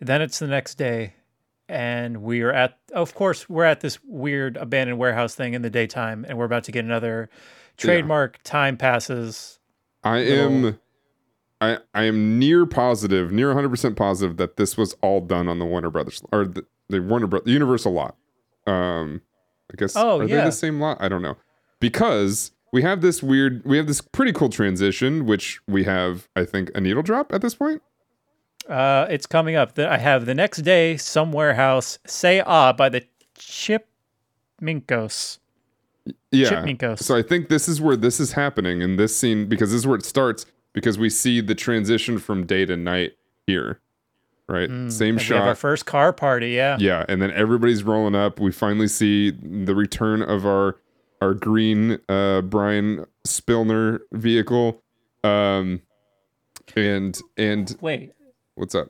[0.01, 1.15] Then it's the next day,
[1.69, 2.79] and we are at.
[2.93, 6.65] Of course, we're at this weird abandoned warehouse thing in the daytime, and we're about
[6.65, 7.29] to get another
[7.77, 9.59] trademark time passes.
[10.05, 10.81] I Little- am
[11.61, 15.65] I I am near positive, near 100% positive that this was all done on the
[15.65, 17.43] Warner Brothers or the, the Warner Bros.
[17.45, 18.17] the Universal lot.
[18.67, 19.23] Um
[19.73, 20.99] I guess Oh, are they the same lot?
[21.01, 21.37] I don't know.
[21.81, 26.45] Because we have this weird we have this pretty cool transition which we have I
[26.45, 27.81] think a needle drop at this point.
[28.69, 29.79] Uh, it's coming up.
[29.79, 31.99] I have the next day, some warehouse.
[32.07, 33.03] Say ah by the
[33.39, 33.89] Chip
[34.61, 35.39] Minkos.
[36.31, 36.51] Yeah.
[36.51, 36.99] Chipminkos.
[36.99, 39.87] So I think this is where this is happening in this scene because this is
[39.87, 43.13] where it starts because we see the transition from day to night
[43.47, 43.81] here.
[44.49, 44.69] Right?
[44.93, 45.49] Same We have shot.
[45.49, 46.51] our first car party.
[46.51, 46.77] Yeah.
[46.79, 48.39] Yeah, and then everybody's rolling up.
[48.39, 50.77] We finally see the return of our
[51.21, 54.83] our green uh Brian Spilner vehicle.
[55.25, 55.83] Um
[56.77, 58.13] and and Wait,
[58.55, 58.89] what's up?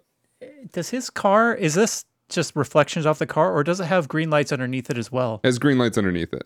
[0.72, 1.54] does his car?
[1.54, 4.98] Is this just reflections off the car, or does it have green lights underneath it
[4.98, 5.40] as well?
[5.44, 6.44] Has green lights underneath it.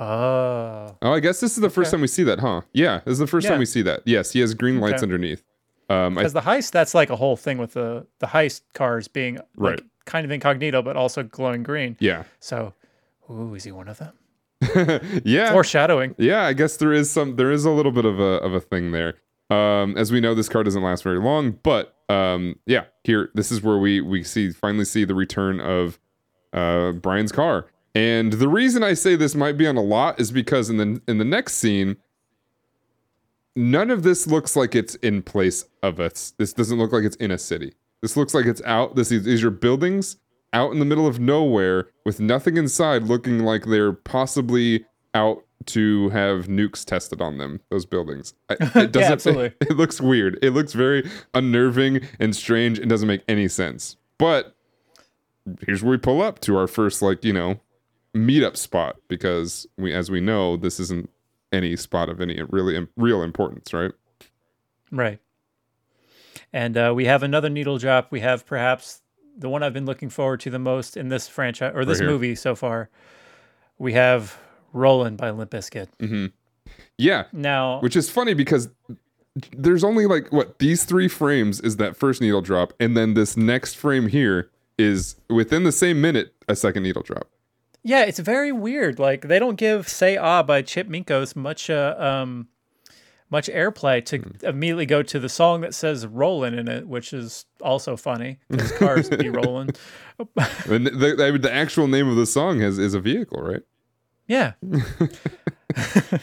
[0.00, 2.62] Oh, Oh, I guess this is the first time we see that, huh?
[2.72, 4.02] Yeah, this is the first time we see that.
[4.06, 5.02] Yes, he has green lights Okay.
[5.02, 5.42] underneath.
[5.90, 9.36] Um because the heist that's like a whole thing with the the heist cars being
[9.36, 9.80] like, Right.
[10.04, 11.96] kind of incognito, but also glowing green.
[12.00, 12.24] yeah.
[12.40, 12.74] So,
[13.30, 14.12] ooh, is he one of them?
[15.24, 15.52] yeah.
[15.52, 16.14] Foreshadowing.
[16.18, 18.60] Yeah, I guess there is some there is a little bit of a of a
[18.60, 19.14] thing there.
[19.50, 23.50] Um as we know this car doesn't last very long, but um yeah, here this
[23.52, 25.98] is where we we see finally see the return of
[26.52, 27.66] uh Brian's car.
[27.94, 31.00] And the reason I say this might be on a lot is because in the
[31.08, 31.96] in the next scene
[33.56, 36.32] none of this looks like it's in place of us.
[36.38, 37.74] This doesn't look like it's in a city.
[38.00, 38.94] This looks like it's out.
[38.94, 40.16] This is these are buildings
[40.52, 44.84] out in the middle of nowhere with nothing inside, looking like they're possibly
[45.14, 47.60] out to have nukes tested on them.
[47.70, 48.34] Those buildings.
[48.50, 48.96] It doesn't.
[49.12, 49.52] absolutely.
[49.60, 50.38] It, looks weird.
[50.42, 53.96] It looks very unnerving and strange and doesn't make any sense.
[54.18, 54.54] But
[55.66, 57.60] here's where we pull up to our first, like you know,
[58.14, 61.10] meetup spot because we, as we know, this isn't
[61.52, 63.92] any spot of any really real importance, right?
[64.90, 65.20] Right.
[66.52, 68.10] And uh, we have another needle drop.
[68.10, 69.02] We have perhaps
[69.38, 72.08] the one I've been looking forward to the most in this franchise or this here.
[72.08, 72.90] movie so far.
[73.78, 74.36] We have
[74.72, 76.32] Rollin' by Limp Bizkit.
[76.98, 78.68] Yeah, Now, which is funny because
[79.56, 83.36] there's only like what these three frames is that first needle drop, and then this
[83.36, 87.28] next frame here is within the same minute a second needle drop.
[87.84, 88.98] yeah, it's very weird.
[88.98, 92.48] Like they don't give "Say Ah" by Chip Minkos much uh, um
[93.30, 94.46] much airplay to Hmm.
[94.46, 98.72] immediately go to the song that says "Rolling" in it, which is also funny because
[98.72, 99.70] cars be rolling.
[100.18, 103.62] The, the, the actual name of the song has is a vehicle, right?
[104.26, 104.52] Yeah.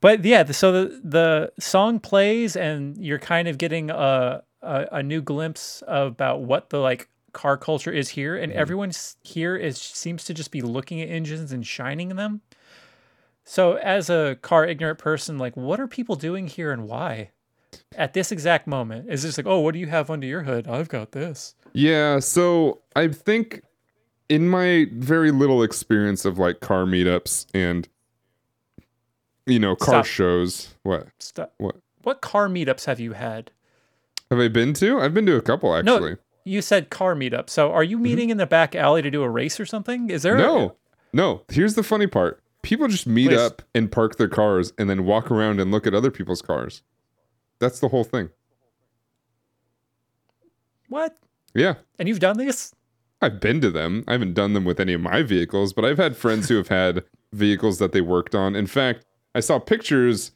[0.00, 5.02] but yeah, so the the song plays and you're kind of getting a a, a
[5.02, 9.78] new glimpse about what the like car culture is here and everyone s- here is
[9.78, 12.40] seems to just be looking at engines and shining them.
[13.44, 17.30] So as a car ignorant person, like what are people doing here and why?
[17.96, 20.68] At this exact moment, is this like, oh, what do you have under your hood?
[20.68, 21.54] I've got this.
[21.72, 23.62] Yeah, so I think
[24.28, 27.88] in my very little experience of like car meetups and
[29.46, 30.06] you know car Stop.
[30.06, 31.48] shows, what Stuff.
[31.58, 33.50] what What car meetups have you had?
[34.30, 34.98] have I been to?
[35.00, 36.12] I've been to a couple actually.
[36.12, 37.48] No, you said car meetup.
[37.50, 40.10] So are you meeting in the back alley to do a race or something?
[40.10, 40.36] Is there?
[40.36, 40.46] a- Mm-hmm.
[40.56, 40.76] No,
[41.12, 41.42] no.
[41.48, 43.38] Here's the funny part: people just meet Wait.
[43.38, 46.82] up and park their cars, and then walk around and look at other people's cars.
[47.58, 48.30] That's the whole thing.
[50.88, 51.16] what?
[51.54, 52.74] Yeah, And you've done this?
[53.20, 54.04] I've been to them.
[54.08, 56.68] I haven't done them with any of my vehicles, but I've had friends who have
[56.68, 58.56] had vehicles that they worked on.
[58.56, 60.32] In fact, I saw pictures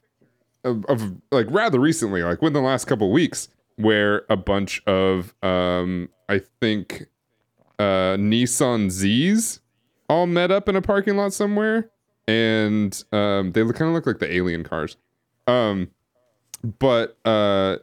[0.62, 5.34] of, of like rather recently, like within the last couple weeks, where a bunch of
[5.42, 7.06] um, I think
[7.78, 9.60] uh, Nissan Z's
[10.08, 11.90] all met up in a parking lot somewhere,
[12.26, 14.96] and um, they kind of look like the alien cars.
[15.46, 15.90] Um,
[16.78, 17.76] but uh,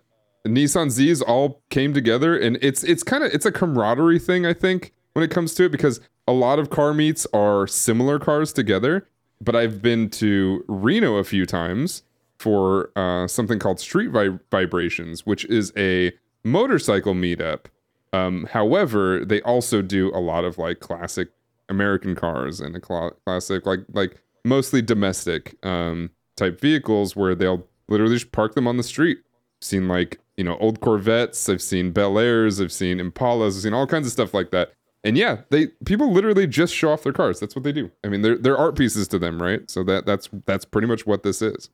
[0.46, 4.54] Nissan Z's all came together, and it's it's kind of it's a camaraderie thing, I
[4.54, 8.52] think, when it comes to it, because a lot of car meets are similar cars
[8.54, 9.08] together.
[9.42, 12.04] But I've been to Reno a few times
[12.40, 17.66] for uh, something called Street Vi- Vibrations, which is a motorcycle meetup.
[18.14, 21.30] Um, however, they also do a lot of like classic
[21.70, 27.68] American cars and a cl- classic like like mostly domestic um, type vehicles where they'll
[27.88, 29.20] literally just park them on the street.
[29.20, 33.64] I've seen like you know old Corvettes, I've seen Bel Airs, I've seen Impalas, I've
[33.64, 34.74] seen all kinds of stuff like that.
[35.04, 37.40] And yeah, they people literally just show off their cars.
[37.40, 37.92] That's what they do.
[38.04, 39.70] I mean, they're they're art pieces to them, right?
[39.70, 41.70] So that that's that's pretty much what this is.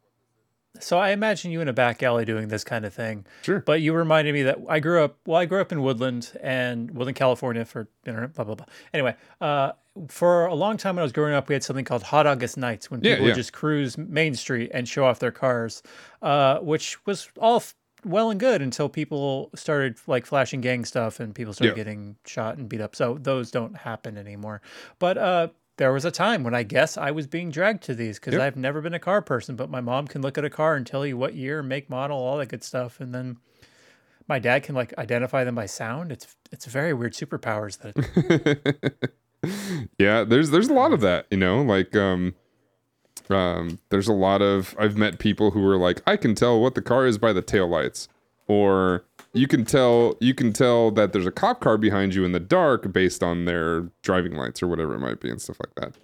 [0.80, 3.26] So I imagine you in a back alley doing this kind of thing.
[3.42, 3.60] Sure.
[3.60, 5.18] But you reminded me that I grew up.
[5.26, 8.34] Well, I grew up in Woodland and Woodland, California, for internet.
[8.34, 8.66] Blah blah blah.
[8.94, 9.74] Anyway, uh,
[10.08, 12.58] for a long time when I was growing up, we had something called Hot August
[12.58, 13.32] Nights when Yeah, people yeah.
[13.32, 15.84] would just cruise Main Street and show off their cars,
[16.22, 21.20] uh, which was all f- well and good until people started like flashing gang stuff
[21.20, 21.84] and people started Yeah.
[21.84, 22.96] getting shot and beat up.
[22.96, 24.62] So those don't happen anymore.
[25.00, 28.18] But uh, there was a time when I guess I was being dragged to these
[28.20, 28.42] because Yep.
[28.42, 30.86] I've never been a car person, but my mom can look at a car and
[30.88, 33.38] tell you what year, make, model, all that good stuff, and then
[34.28, 36.12] my dad can like identify them by sound.
[36.12, 39.10] It's it's very weird superpowers that
[39.98, 42.36] yeah, there's there's a lot of that, you know, like um
[43.30, 46.76] um there's a lot of I've met people who are like I can tell what
[46.76, 48.08] the car is by the taillights
[48.48, 52.32] or you can tell you can tell that there's a cop car behind you in
[52.32, 55.76] the dark based on their driving lights or whatever it might be and stuff like
[55.76, 55.96] that.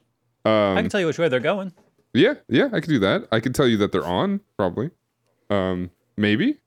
[0.46, 1.74] I Um can tell you which way they're going.
[2.14, 3.28] yeah, yeah, I could do that.
[3.32, 4.92] I could tell you that they're on probably.
[5.50, 6.58] Um maybe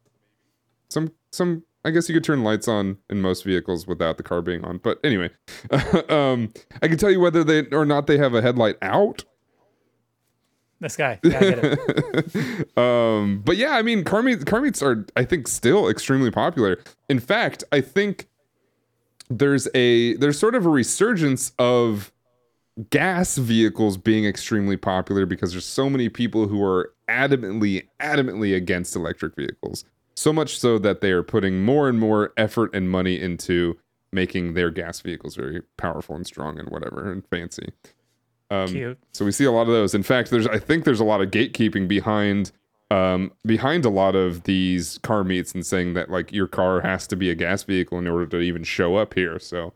[0.88, 4.42] some some I guess you could turn lights on in most vehicles without the car
[4.42, 4.76] being on.
[4.76, 5.30] But anyway,
[6.10, 9.24] um, I can tell you whether they or not they have a headlight out.
[10.80, 11.18] This guy,
[12.76, 16.78] um, but yeah, I mean, car meets, car meets are I think still extremely popular.
[17.08, 18.28] In fact, I think
[19.30, 22.12] there's a there's sort of a resurgence of
[22.90, 28.94] gas vehicles being extremely popular because there's so many people who are adamantly adamantly against
[28.94, 29.86] electric vehicles.
[30.18, 33.78] So much so that they are putting more and more effort and money into
[34.10, 37.72] making their gas vehicles very powerful and strong and whatever and fancy.
[38.50, 38.98] Um, Cute.
[39.12, 39.94] so we see a lot of those.
[39.94, 42.50] In fact, there's I think there's a lot of gatekeeping behind
[42.90, 47.06] um, behind a lot of these car meets and saying that like your car has
[47.06, 49.38] to be a gas vehicle in order to even show up here.
[49.38, 49.72] So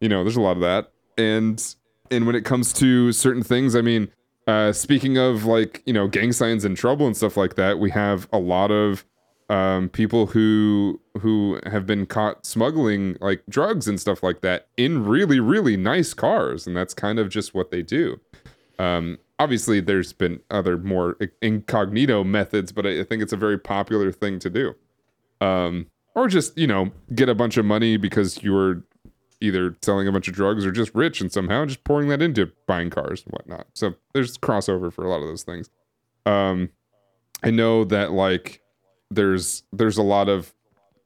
[0.00, 0.90] you know, there's a lot of that.
[1.16, 1.62] And
[2.10, 4.10] and when it comes to certain things, I mean,
[4.48, 7.90] uh, speaking of like you know gang signs and trouble and stuff like that, we
[7.90, 9.04] have a lot of
[9.48, 15.04] um, people who who have been caught smuggling like drugs and stuff like that in
[15.04, 18.20] really really nice cars, and that's kind of just what they do.
[18.78, 24.12] Um, obviously, there's been other more incognito methods, but I, think it's a very popular
[24.12, 24.74] thing to do.
[25.40, 28.82] Um, or just you know get a bunch of money because you're
[29.40, 32.50] either selling a bunch of drugs or just rich and somehow just pouring that into
[32.66, 33.66] buying cars and whatnot.
[33.74, 35.68] So there's crossover for a lot of those things.
[36.24, 36.70] Um,
[37.42, 38.62] I know that like
[39.10, 40.52] there's there's a lot of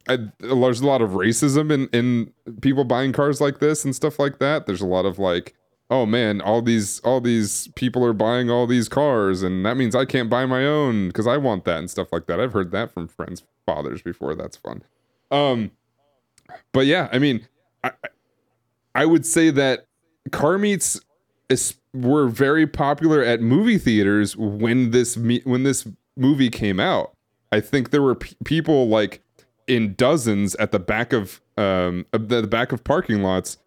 [0.08, 4.18] I, there's a lot of racism in in people buying cars like this and stuff
[4.18, 4.66] like that.
[4.66, 5.54] There's a lot of like,
[5.90, 9.94] oh man, all these all these people are buying all these cars, and that means
[9.94, 12.40] I can't buy my own because I want that and stuff like that.
[12.40, 14.34] I've heard that from friends' fathers before.
[14.34, 14.82] That's fun.
[15.30, 15.70] Um,
[16.72, 17.46] but yeah, I mean,
[17.84, 17.92] I
[18.94, 19.86] I- would say that
[20.32, 21.00] car meets
[21.48, 25.86] is, were very popular at movie theaters when this when this
[26.16, 27.14] movie came out.
[27.52, 29.22] I think there were p- people like
[29.66, 33.58] in dozens at the back of um the, the back of parking lots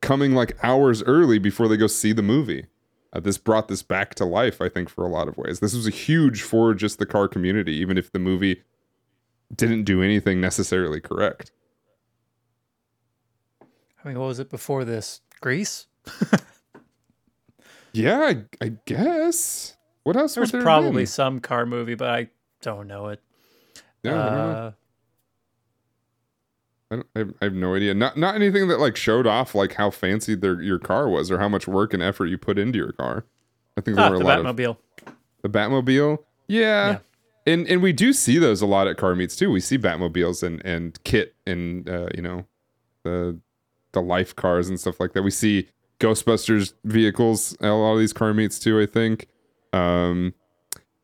[0.00, 2.66] coming like hours early before they go see the movie.
[3.12, 5.58] Uh, this brought this back to life, I think, for a lot of ways.
[5.60, 8.62] This was a huge for just the car community, even if the movie
[9.54, 11.50] didn't do anything necessarily correct.
[14.02, 15.20] I mean, what was it before this?
[15.40, 15.86] Grease?
[17.92, 19.76] Yeah, I, I guess.
[20.04, 22.28] What else There was there probably some car movie, but I
[22.60, 23.20] don't know it.
[24.02, 24.14] Yeah.
[24.14, 24.72] Uh,
[26.90, 27.94] I, don't, I, have, I have no idea.
[27.94, 31.38] Not not anything that like showed off like how fancy their your car was or
[31.38, 33.24] how much work and effort you put into your car.
[33.76, 34.76] I think there ah, were a the lot of Batmobile.
[35.42, 36.18] the Batmobile.
[36.48, 36.90] Yeah.
[36.90, 36.98] Yeah.
[37.46, 39.50] And and we do see those a lot at car meets too.
[39.50, 42.46] We see Batmobiles and and kit and uh, you know
[43.04, 43.38] the
[43.92, 45.22] the life cars and stuff like that.
[45.22, 45.68] We see
[46.00, 49.28] Ghostbusters vehicles at a lot of these car meets too, I think.
[49.72, 50.34] Um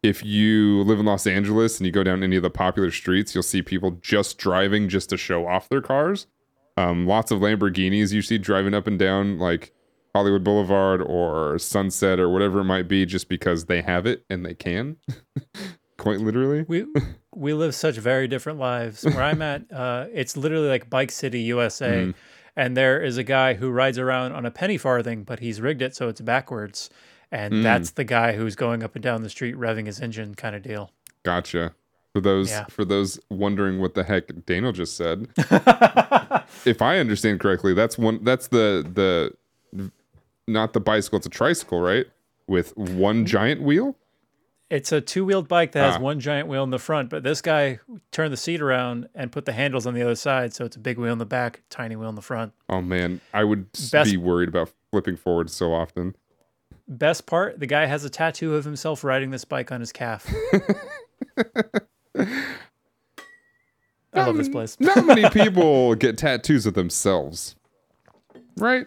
[0.06, 3.34] if you live in Los Angeles and you go down any of the popular streets,
[3.34, 6.26] you'll see people just driving just to show off their cars.
[6.76, 9.72] Um, lots of Lamborghinis you see driving up and down like
[10.14, 14.44] Hollywood Boulevard or Sunset or whatever it might be, just because they have it and
[14.44, 14.96] they can.
[15.98, 16.64] Quite literally.
[16.68, 16.86] We
[17.34, 19.04] we live such very different lives.
[19.04, 22.10] Where I'm at, uh, it's literally like Bike City, USA, Mm-hmm.
[22.56, 25.80] and there is a guy who rides around on a penny farthing, but he's rigged
[25.82, 26.90] it so it's backwards,
[27.32, 27.62] and Mm.
[27.62, 30.62] that's the guy who's going up and down the street revving his engine, kind of
[30.62, 30.90] deal.
[31.22, 31.74] Gotcha.
[32.12, 32.64] For those Yeah.
[32.66, 35.28] for those wondering what the heck Daniel just said,
[36.64, 38.86] if I understand correctly, that's one that's the
[39.74, 39.90] the
[40.48, 42.06] not the bicycle, it's a tricycle, right?
[42.46, 43.96] With one giant wheel?
[44.70, 46.00] It's a two-wheeled bike that has Ah.
[46.00, 47.78] one giant wheel in the front, but this guy
[48.10, 50.80] turned the seat around and put the handles on the other side, so it's a
[50.80, 52.52] big wheel in the back, tiny wheel in the front.
[52.68, 56.16] Oh man, I would Best- be worried about flipping forward so often.
[56.88, 60.32] Best part, the guy has a tattoo of himself riding this bike on his calf.
[64.16, 64.78] I love this place.
[64.80, 67.56] Not many people get tattoos of themselves.
[68.56, 68.86] Right?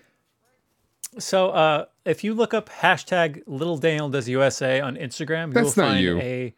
[1.17, 5.75] So, uh, if you look up hashtag Little Daniel Does USA on Instagram, you That's
[5.75, 6.19] will not find you.
[6.19, 6.55] a.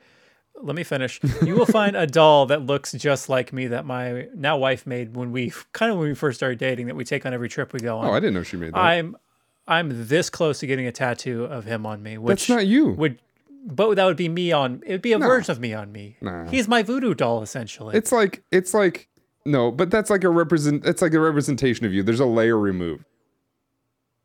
[0.62, 1.20] Let me finish.
[1.44, 5.16] You will find a doll that looks just like me that my now wife made
[5.16, 7.74] when we kind of when we first started dating that we take on every trip
[7.74, 8.06] we go on.
[8.06, 8.80] Oh, I didn't know she made that.
[8.80, 9.18] I'm
[9.68, 12.92] I'm this close to getting a tattoo of him on me, which That's not you.
[12.92, 13.20] would
[13.64, 16.18] but that would be me on it would be a version of me on me.
[16.22, 16.48] Nah.
[16.48, 17.96] He's my voodoo doll essentially.
[17.96, 19.08] It's like it's like
[19.46, 22.04] no, but that's like a represent it's like a representation of you.
[22.04, 23.06] There's a layer removed.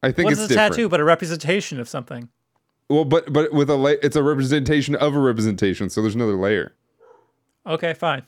[0.02, 0.72] I think it's a different.
[0.72, 2.28] tattoo but a representation of something?
[2.88, 6.36] Well, but but with a la- it's a representation of a representation, so there's another
[6.36, 6.74] layer.
[7.66, 8.22] Okay, fine.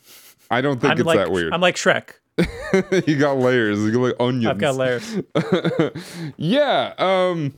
[0.50, 1.52] I don't think I'm it's like that weird.
[1.52, 2.14] I'm like Shrek.
[3.06, 3.80] you got layers.
[3.80, 4.46] You got like onions.
[4.46, 5.16] I've got layers.
[6.36, 6.94] yeah.
[6.98, 7.54] Um.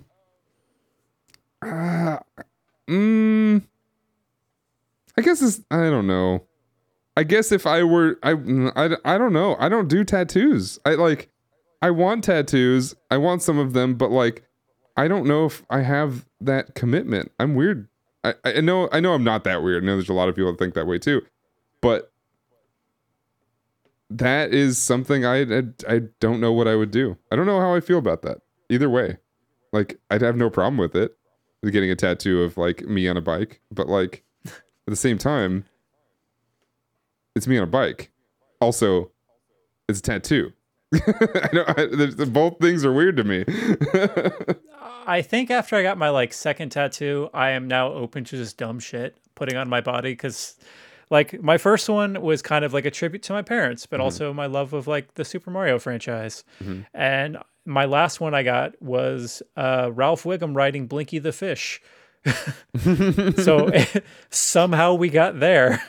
[1.63, 2.19] uh,
[2.89, 3.63] mm,
[5.19, 5.61] I guess it's.
[5.71, 6.45] I don't know.
[7.17, 8.33] I guess if I were, I,
[8.77, 9.57] I, I don't know.
[9.59, 10.79] I don't do tattoos.
[10.87, 11.29] I like.
[11.83, 12.95] I want tattoos.
[13.11, 14.45] I want some of them, but like,
[14.97, 17.33] I don't know if I have that commitment.
[17.39, 17.89] I'm weird.
[18.25, 18.89] I, I know.
[18.93, 19.13] I know.
[19.13, 19.83] I'm not that weird.
[19.83, 21.21] I know there's a lot of people that think that way too,
[21.83, 22.10] but
[24.11, 27.17] that is something I, I I don't know what I would do.
[27.31, 28.39] I don't know how I feel about that.
[28.69, 29.19] Either way,
[29.73, 31.17] like I'd have no problem with it,
[31.71, 33.61] getting a tattoo of like me on a bike.
[33.71, 34.53] But like at
[34.87, 35.65] the same time,
[37.37, 38.11] it's me on a bike.
[38.61, 39.11] Also,
[39.89, 40.53] it's a tattoo.
[40.95, 41.69] I don't.
[41.71, 43.45] I, there's- both things are weird to me.
[45.07, 48.57] I think after I got my like second tattoo, I am now open to just
[48.59, 50.57] dumb shit putting on my body because
[51.11, 54.33] like my first one was kind of like a tribute to my parents, but also
[54.33, 56.45] my love of like the Super Mario franchise.
[56.95, 61.83] And my last one I got was uh, Ralph Wiggum writing Blinky the Fish.
[63.43, 63.71] so
[64.31, 65.83] somehow we got there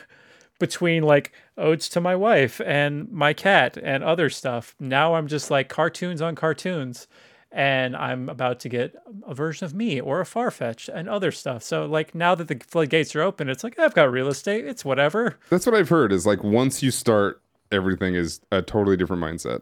[0.58, 4.74] between like odes to my wife and my cat and other stuff.
[4.80, 7.06] Now I'm just like cartoons on cartoons
[7.52, 8.94] and I'm about to get
[9.26, 11.62] a version of me or a Farfetch'd and other stuff.
[11.62, 14.64] So like now that the floodgates are open, it's like I've got real estate.
[14.66, 15.38] It's whatever.
[15.50, 16.12] That's what I've heard.
[16.12, 19.60] Is like once you start, everything is a totally different mindset.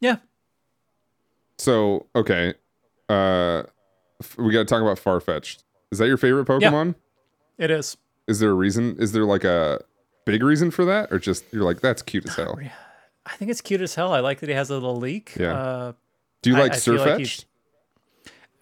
[0.00, 0.16] Yeah.
[1.58, 2.54] So okay,
[3.08, 3.62] uh,
[4.36, 5.62] we got to talk about Farfetch'd.
[5.90, 6.94] Is that your favorite Pokemon?
[7.58, 7.96] Yeah, It is.
[8.28, 8.96] Is there a reason?
[8.98, 9.80] Is there like a
[10.26, 12.58] big reason for that, or just you're like that's cute as hell?
[13.24, 14.12] I think it's cute as hell.
[14.12, 15.34] I like that he has a little leek.
[15.38, 15.54] Yeah.
[15.58, 15.92] Uh,
[16.46, 17.44] Do you I- like I feel like Sirfetch'd?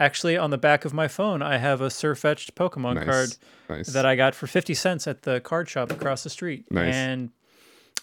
[0.01, 3.29] actually, on the back of my phone, I have a Sirfetch'd Pokemon nice, card
[3.68, 3.87] nice.
[3.88, 6.64] that I got for 50 cents at the card shop across the street.
[6.70, 6.94] Nice.
[6.94, 7.31] And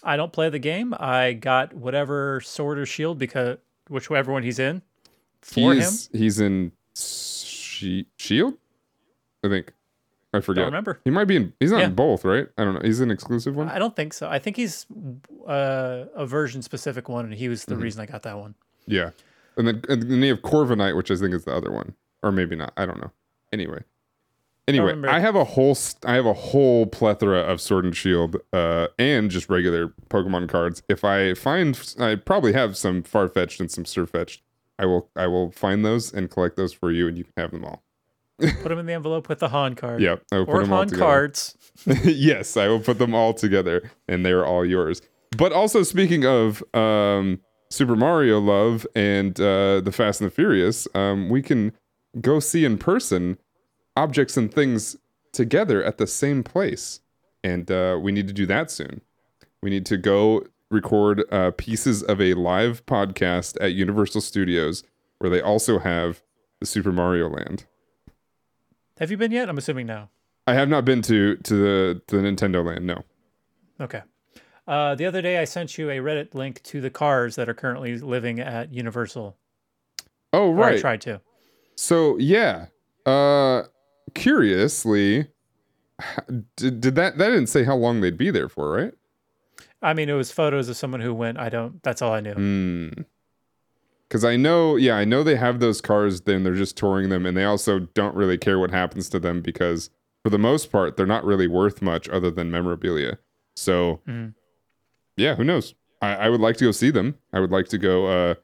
[0.04, 0.94] I don't play the game.
[0.98, 4.82] I got whatever sword or shield because whichever one he's in
[5.40, 5.78] for him.
[5.80, 8.54] he's he's in she- Shield,
[9.44, 9.72] I think.
[10.34, 10.62] I forget.
[10.62, 11.00] I remember.
[11.04, 11.52] He might be in.
[11.60, 11.86] He's not Yeah.
[11.88, 12.46] in both, right?
[12.56, 12.80] I don't know.
[12.82, 13.68] He's an exclusive one.
[13.68, 14.30] I don't think so.
[14.30, 14.86] I think he's
[15.46, 17.74] uh, a version specific one, and he was Mm-hmm.
[17.74, 18.54] the reason I got that one.
[18.86, 19.10] Yeah,
[19.56, 22.32] and then and then you have Corviknight, which I think is the other one, or
[22.32, 22.72] maybe not.
[22.76, 23.10] I don't know.
[23.52, 23.82] Anyway,
[24.66, 24.94] anyway.
[25.08, 28.88] I have a whole st- I have a whole plethora of Sword and Shield, uh,
[28.98, 30.82] and just regular Pokemon cards.
[30.88, 34.40] If I find, I probably have some Farfetch'd and some Sirfetch'd.
[34.78, 37.50] I will I will find those and collect those for you, and you can have
[37.50, 37.82] them all.
[38.40, 40.00] Put them in the envelope with the Han card.
[40.00, 41.04] Yeah, I will put Or them all Han together.
[41.04, 41.56] cards.
[42.04, 45.00] yes, I will put them all together, and they're all yours.
[45.36, 47.40] But also, speaking of um,
[47.72, 51.72] Super Mario love and uh, the Fast and the Furious, um, we can
[52.20, 53.38] go see in person
[53.96, 54.94] objects and things
[55.32, 57.00] together at the same place,
[57.42, 59.00] and uh, we need to do that soon.
[59.62, 64.84] We need to go record uh, pieces of a live podcast at Universal Studios,
[65.16, 66.22] where they also have
[66.60, 67.64] the Super Mario Land.
[68.98, 69.48] Have you been yet?
[69.48, 70.10] I'm assuming no.
[70.46, 72.86] I have not been to to the to the Nintendo Land.
[72.86, 73.02] No.
[73.80, 74.02] Okay.
[74.66, 77.54] Uh, the other day, I sent you a Reddit link to the cars that are
[77.54, 79.36] currently living at Universal.
[80.32, 80.76] Oh Or right.
[80.76, 81.20] I tried to.
[81.76, 82.66] So yeah.
[83.04, 83.64] Uh
[84.14, 85.26] curiously
[86.56, 88.92] did, did that that didn't say how long they'd be there for, right?
[89.82, 91.38] I mean, it was photos of someone who went.
[91.38, 91.82] I don't.
[91.82, 92.34] That's all I knew.
[92.34, 92.88] Hmm.
[94.10, 97.26] Cuz I know, yeah, I know they have those cars then they're just touring them
[97.26, 99.90] and they also don't really care what happens to them because
[100.22, 103.18] for the most part they're not really worth much other than memorabilia.
[103.56, 104.34] So Mhm.
[105.22, 105.74] Yeah, who knows?
[106.00, 107.14] I, I would like to go see them.
[107.32, 108.34] I would like to go uh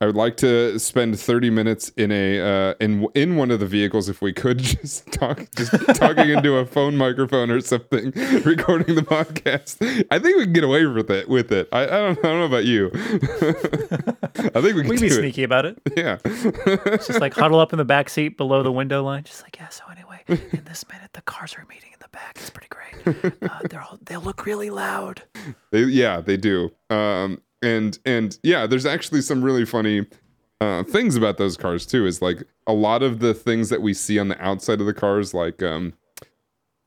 [0.00, 3.66] I would like to spend 30 minutes in a uh, in in one of the
[3.66, 8.10] vehicles if we could just talk just talking into a phone microphone or something
[8.44, 9.80] recording the podcast.
[10.10, 11.68] I think we can get away with it with it.
[11.72, 12.90] I, I don't I don't know about you.
[14.54, 15.12] I think we can We be it.
[15.12, 15.78] sneaky about it.
[15.96, 16.18] Yeah.
[16.96, 19.22] Just like huddle up in the back seat below the window line.
[19.24, 19.68] Just like yeah.
[19.68, 22.36] So anyway, in this minute, the cars are meeting back.
[22.36, 23.26] It's pretty great.
[23.42, 25.22] Uh, they're all, they'll look really loud.
[25.70, 26.70] They, yeah, they do.
[26.90, 30.06] Um, and and yeah, there's actually some really funny
[30.60, 32.06] uh, things about those cars too.
[32.06, 34.94] Is like a lot of the things that we see on the outside of the
[34.94, 35.94] cars, like um,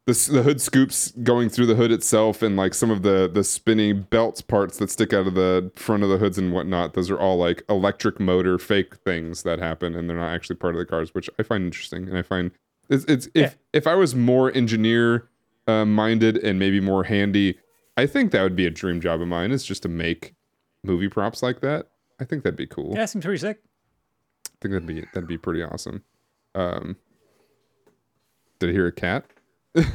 [0.05, 3.43] the the hood scoops going through the hood itself, and like some of the the
[3.43, 6.93] spinny belts parts that stick out of the front of the hoods and whatnot.
[6.93, 10.75] Those are all like electric motor fake things that happen, and they're not actually part
[10.75, 12.07] of the cars, which I find interesting.
[12.07, 12.51] And I find
[12.89, 15.27] it's, it's if if I was more engineer
[15.67, 17.57] uh, minded and maybe more handy,
[17.97, 19.51] I think that would be a dream job of mine.
[19.51, 20.33] Is just to make
[20.83, 21.87] movie props like that.
[22.19, 22.93] I think that'd be cool.
[22.95, 23.59] Yeah, seems pretty sick.
[24.47, 26.03] I think that'd be that'd be pretty awesome.
[26.55, 26.95] Um,
[28.59, 29.25] did I hear a cat?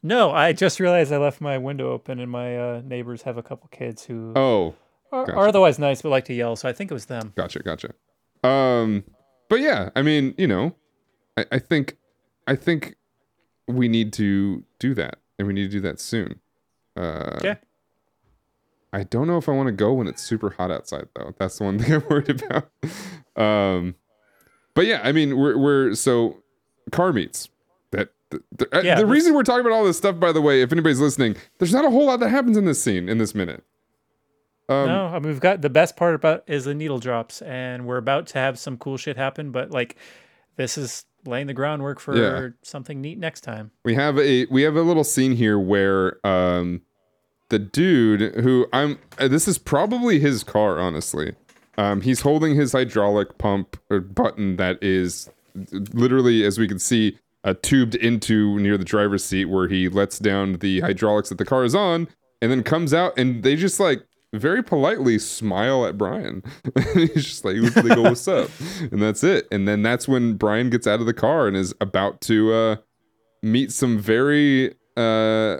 [0.00, 3.42] No, I just realized I left my window open, and my uh, neighbors have a
[3.42, 4.76] couple kids who Oh,
[5.10, 5.36] are, gotcha.
[5.36, 6.54] are otherwise nice but like to yell.
[6.54, 7.32] So I think it was them.
[7.34, 7.90] gotcha, gotcha.
[8.48, 9.02] Um,
[9.48, 10.76] but yeah, I mean, you know,
[11.36, 11.96] I, I think,
[12.48, 12.96] I think
[13.68, 16.40] we need to do that, and we need to do that soon.
[16.96, 17.56] Uh, Okay.
[18.90, 21.34] I don't know if I want to go when it's super hot outside though.
[21.38, 22.70] That's the one thing I'm worried about.
[23.36, 23.94] Um,
[24.74, 26.38] but yeah, I mean, we're we're so
[26.90, 27.50] car meets.
[27.90, 30.40] That the, the, uh, Yeah, the reason we're talking about all this stuff, by the
[30.40, 33.18] way, if anybody's listening, there's not a whole lot that happens in this scene in
[33.18, 33.62] this minute.
[34.70, 37.86] Um, no, I mean we've got the best part about is the needle drops, and
[37.86, 39.50] we're about to have some cool shit happen.
[39.50, 39.96] But like,
[40.56, 42.48] this is laying the groundwork for Yeah.
[42.62, 43.70] something neat next time.
[43.84, 46.82] we have a we have a little scene here where um
[47.50, 51.34] the dude who I'm uh, this is probably his car honestly
[51.76, 55.30] um he's holding his hydraulic pump or button that is
[55.92, 60.18] literally as we can see uh, tubed into near the driver's seat where he lets
[60.18, 62.08] down the hydraulics that the car is on
[62.42, 64.02] and then comes out and they just like
[64.34, 66.42] very politely smile at Brian.
[66.94, 68.50] He's just like they go, "What's up?"
[68.92, 69.46] and that's it.
[69.50, 72.76] And then that's when Brian gets out of the car and is about to uh
[73.42, 75.58] meet some very uh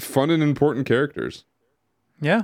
[0.00, 1.44] fun and important characters
[2.20, 2.42] Yeah,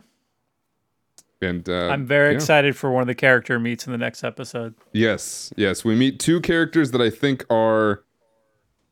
[1.40, 2.36] and uh I'm very yeah.
[2.36, 4.74] excited for one of the character meets in the next episode.
[4.92, 8.04] yes yes we meet two characters that i think are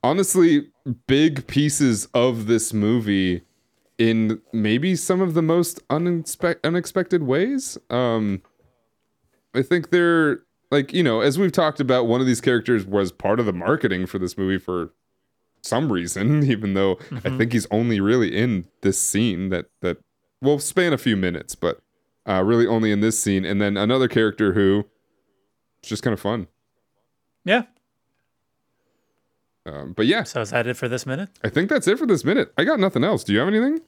[0.02, 0.68] honestly
[1.06, 3.42] big pieces of this movie
[4.00, 7.78] in maybe some of the most unexpected unexpected ways.
[7.90, 8.42] Um
[9.54, 10.40] i think they're
[10.70, 13.52] like you know as we've talked about one of these characters was part of the
[13.52, 14.92] marketing for this movie for
[15.60, 19.98] some reason even though i think he's only really in this scene that that
[20.40, 21.80] will span a few minutes but
[22.28, 23.44] uh really only in this scene.
[23.44, 24.84] And then another character who
[25.80, 26.46] it's just kind of fun.
[27.44, 27.62] Yeah.
[29.66, 30.22] um, but yeah.
[30.22, 31.30] So is that it for this minute?
[31.42, 32.52] i think that's it for this minute.
[32.56, 33.24] I got nothing else.
[33.24, 33.80] Do you have anything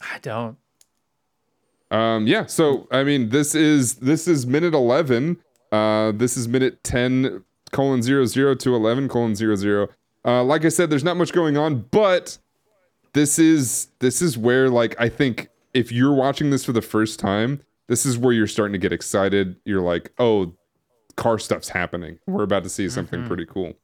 [0.00, 0.56] I don't.
[1.90, 2.46] Um, yeah.
[2.46, 5.38] So I mean, this is this is minute eleven.
[5.72, 9.88] Uh, this is minute ten colon zero zero to eleven colon zero zero.
[10.24, 12.38] Uh, like I said, there's not much going on, but
[13.12, 17.18] this is this is where like I think if you're watching this for the first
[17.18, 19.56] time, this is where you're starting to get excited.
[19.64, 20.54] You're like, oh,
[21.16, 22.18] car stuff's happening.
[22.26, 23.74] We're about to see something pretty cool.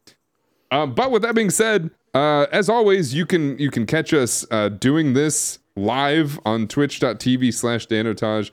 [0.70, 4.46] Um, but with that being said, uh, as always, you can you can catch us
[4.50, 8.50] uh, doing this live on twitch.tv slash danotage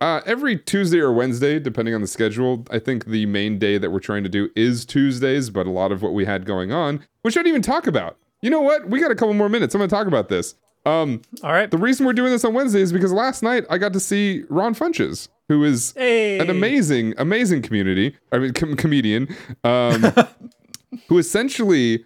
[0.00, 2.64] uh, every Tuesday or Wednesday, depending on the schedule.
[2.70, 5.90] I think the main day that we're trying to do is Tuesdays, but a lot
[5.90, 8.18] of what we had going on, which I didn't even talk about.
[8.42, 8.88] You know what?
[8.88, 9.74] We got a couple more minutes.
[9.74, 10.54] I'm going to talk about this.
[10.84, 11.68] Um, All right.
[11.70, 14.44] the reason we're doing this on Wednesday is because last night I got to see
[14.50, 16.38] Ron Funches, who is Hey.
[16.38, 18.16] an amazing, amazing community.
[18.30, 20.04] I mean, com- comedian, um,
[21.08, 22.04] who essentially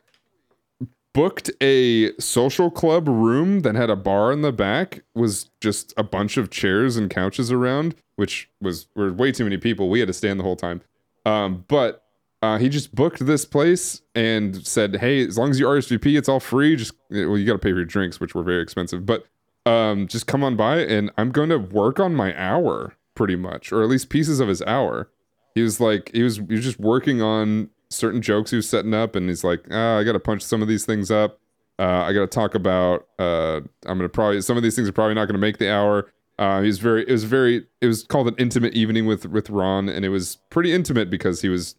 [1.12, 5.02] booked a social club room that had a bar in the back.
[5.14, 9.56] Was just a bunch of chairs and couches around, which was were way too many
[9.56, 9.88] people.
[9.88, 10.82] We had to stand the whole time.
[11.26, 12.04] Um, but
[12.42, 16.28] uh, he just booked this place and said, "Hey, as long as you RSVP, it's
[16.28, 16.76] all free.
[16.76, 19.26] Just well, you got to pay for your drinks, which were very expensive, but."
[19.66, 23.72] um, just come on by and I'm going to work on my hour pretty much,
[23.72, 25.11] or at least pieces of his hour.
[25.54, 28.95] He was like, he was, he was just working on certain jokes he was setting
[28.95, 31.41] up, and he's like, ah, I got to punch some of these things up.
[31.78, 33.07] Uh, I got to talk about.
[33.18, 36.12] Uh, I'm gonna probably some of these things are probably not gonna make the hour.
[36.38, 37.03] Uh, he was very.
[37.03, 37.66] It was very.
[37.80, 41.41] It was called an intimate evening with with Ron, and it was pretty intimate because
[41.41, 41.76] he was.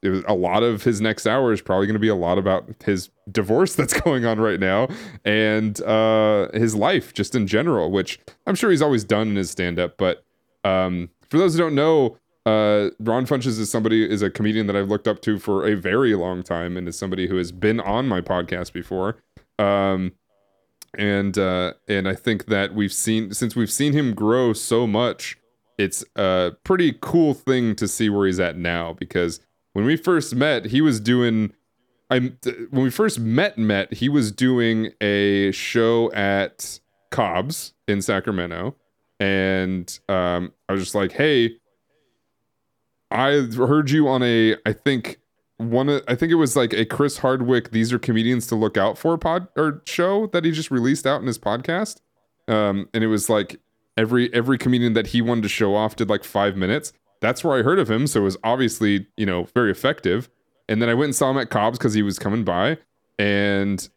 [0.00, 2.36] It was a lot of his next hour is probably going to be a lot
[2.36, 4.88] about his divorce that's going on right now
[5.24, 9.50] and uh, his life just in general, which I'm sure he's always done in his
[9.52, 9.96] stand up.
[9.98, 10.24] But
[10.64, 14.76] um, for those who don't know, uh, Ron Funches is somebody is a comedian that
[14.76, 17.78] I've looked up to for a very long time, and is somebody who has been
[17.80, 19.16] on my podcast before.
[19.58, 20.12] Um,
[20.98, 25.38] and uh, and I think that we've seen since we've seen him grow so much,
[25.78, 28.92] it's a pretty cool thing to see where he's at now.
[28.92, 29.40] Because
[29.72, 31.52] when we first met, he was doing.
[32.10, 36.80] I when we first met, met he was doing a show at
[37.10, 38.74] Cobb's in Sacramento,
[39.20, 41.58] and um, I was just like, hey.
[43.12, 45.18] I heard you on a, I think
[45.70, 48.98] one I think it was like a Chris Hardwick these are comedians to look out
[48.98, 52.00] for pod or show that he just released out in his podcast.
[52.48, 53.60] Um and it was like
[53.96, 56.92] every every comedian that he wanted to show off did like 5 minutes.
[57.20, 60.28] That's where I heard of him, so it was obviously, you know, very effective.
[60.68, 62.78] And then I went and saw him at Cobb's cuz he was coming by
[63.18, 63.88] and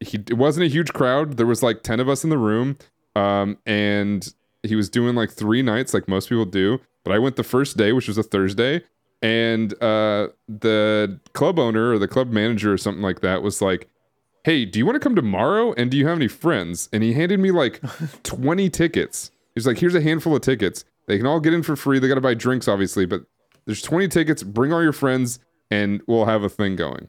[0.00, 1.36] he it wasn't a huge crowd.
[1.36, 2.76] There was like 10 of us in the room.
[3.14, 6.80] Um and he was doing like 3 nights like most people do.
[7.04, 8.82] But I went the first day, which was a Thursday,
[9.22, 13.88] and uh, the club owner or the club manager or something like that was like
[14.44, 15.72] hey do you want to come tomorrow?
[15.72, 16.88] And do you have any friends?
[16.92, 17.80] And he handed me like
[18.22, 19.30] 20 tickets.
[19.54, 20.84] He's like here's a handful of tickets.
[21.06, 21.98] They can all get in for free.
[21.98, 23.22] They got to buy drinks obviously but
[23.64, 24.42] there's 20 tickets.
[24.42, 25.38] Bring all your friends
[25.70, 27.08] and we'll have a thing going.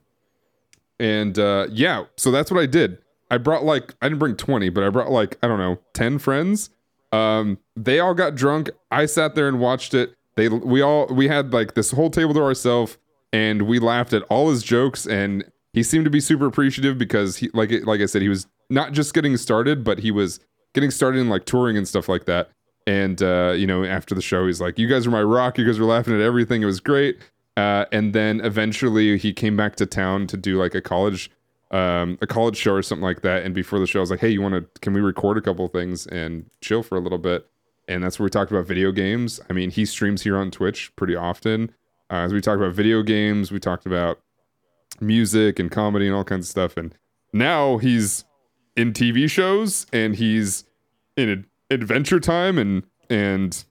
[0.99, 2.99] And uh, yeah so that's what i did.
[3.29, 6.19] I brought like i didn't bring 20 but i brought like i don't know 10
[6.19, 6.69] friends
[7.15, 8.69] um, they all got drunk.
[8.91, 10.15] I sat there and watched it.
[10.35, 12.97] They we all we had like this whole table to ourselves
[13.31, 17.37] and we laughed at all his jokes and he seemed to be super appreciative because
[17.37, 20.39] he like like I said he was not just getting started but he was
[20.73, 22.49] getting started in like touring and stuff like that.
[22.85, 25.57] And uh, you know after the show he's like you guys are my rock.
[25.57, 26.61] You guys were laughing at everything.
[26.61, 27.17] It was great.
[27.55, 31.31] Uh, and then eventually he came back to town to do like a college
[31.71, 34.19] um, a college show or something like that and before the show I was like
[34.19, 37.17] hey you want to can we record a couple things and chill for a little
[37.17, 37.49] bit
[37.87, 39.39] and that's where we talked about video games.
[39.49, 41.71] I mean, he streams here on Twitch pretty often.
[42.09, 44.19] Uh, as we talked about video games, we talked about
[45.01, 46.77] music and comedy and all kinds of stuff.
[46.77, 46.95] And
[47.33, 48.25] now he's
[48.75, 50.65] in TV shows and he's
[51.15, 53.63] in Adventure Time and and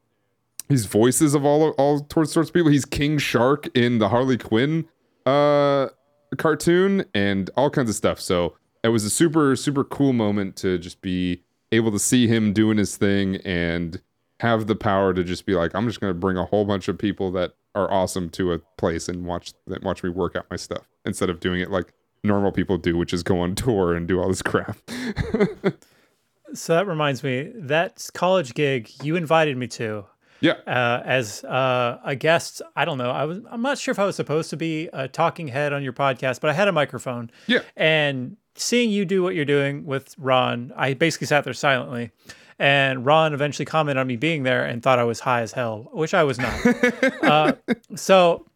[0.68, 2.70] he's voices of all all sorts of people.
[2.70, 4.86] He's King Shark in the Harley Quinn
[5.26, 5.88] uh,
[6.36, 8.20] cartoon and all kinds of stuff.
[8.20, 12.52] So it was a super super cool moment to just be able to see him
[12.52, 14.00] doing his thing and
[14.40, 16.88] have the power to just be like, I'm just going to bring a whole bunch
[16.88, 20.46] of people that are awesome to a place and watch that watch me work out
[20.50, 23.94] my stuff instead of doing it like normal people do, which is go on tour
[23.94, 24.78] and do all this crap.
[26.54, 30.06] so that reminds me, that college gig you invited me to.
[30.44, 30.52] Yeah.
[30.66, 33.10] Uh, as uh, a guest, I don't know.
[33.10, 33.40] I was.
[33.50, 36.40] I'm not sure if I was supposed to be a talking head on your podcast,
[36.40, 37.30] but I had a microphone.
[37.46, 37.60] Yeah.
[37.76, 42.10] And seeing you do what you're doing with Ron, I basically sat there silently.
[42.58, 45.88] And Ron eventually commented on me being there and thought I was high as hell,
[45.92, 46.54] which I was not.
[47.24, 47.52] uh,
[47.96, 48.46] so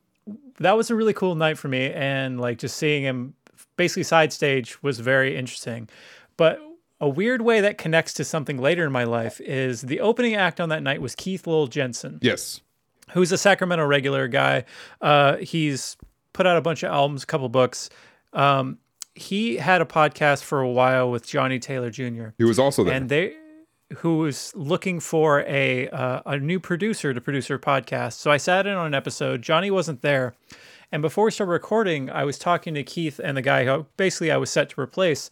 [0.61, 1.91] that was a really cool night for me.
[1.91, 3.35] And like just seeing him
[3.77, 5.89] basically side stage was very interesting.
[6.37, 6.61] But
[7.01, 10.61] a weird way that connects to something later in my life is the opening act
[10.61, 12.19] on that night was Keith Lowell Jensen.
[12.23, 12.61] Yes.
[13.13, 14.65] Who's a Sacramento regular guy.
[15.01, 15.97] Uh, he's
[16.33, 17.89] put out a bunch of albums, a couple books.
[18.33, 18.79] Um,
[19.15, 22.29] he had a podcast for a while with Johnny Taylor Jr.
[22.37, 22.95] He was also there.
[22.95, 23.35] And they
[23.99, 28.15] who was looking for a uh, a new producer to produce her podcast.
[28.15, 29.43] So I sat in on an episode.
[29.43, 30.35] Johnny wasn't there.
[30.93, 34.31] And before we started recording, I was talking to Keith and the guy who basically
[34.31, 35.31] I was set to replace.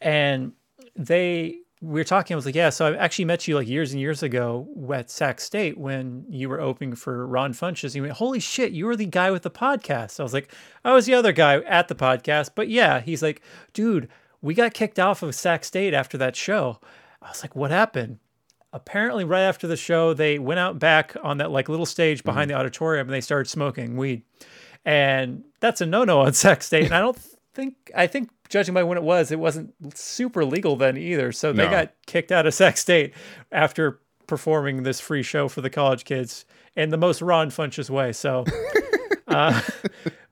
[0.00, 0.52] And
[0.96, 2.34] they we were talking.
[2.34, 5.10] I was like, "Yeah, so I actually met you like years and years ago at
[5.10, 8.96] Sac State when you were opening for Ron Funches." He went, "Holy shit, you were
[8.96, 10.52] the guy with the podcast." I was like,
[10.84, 13.42] "I was the other guy at the podcast," but yeah, he's like,
[13.74, 14.08] "Dude,
[14.40, 16.80] we got kicked off of Sac State after that show."
[17.20, 18.20] I was like, "What happened?"
[18.72, 22.50] Apparently, right after the show, they went out back on that like little stage behind
[22.50, 22.56] mm-hmm.
[22.56, 24.22] the auditorium and they started smoking weed,
[24.84, 26.86] and that's a no-no on Sac State.
[26.86, 27.18] And I don't
[27.56, 31.32] think I think judging by when it was, it wasn't super legal then either.
[31.32, 31.70] So they no.
[31.70, 33.12] got kicked out of Sac State
[33.50, 36.44] after performing this free show for the college kids
[36.76, 38.12] in the most Ron Funches way.
[38.12, 38.44] So,
[39.28, 39.60] uh,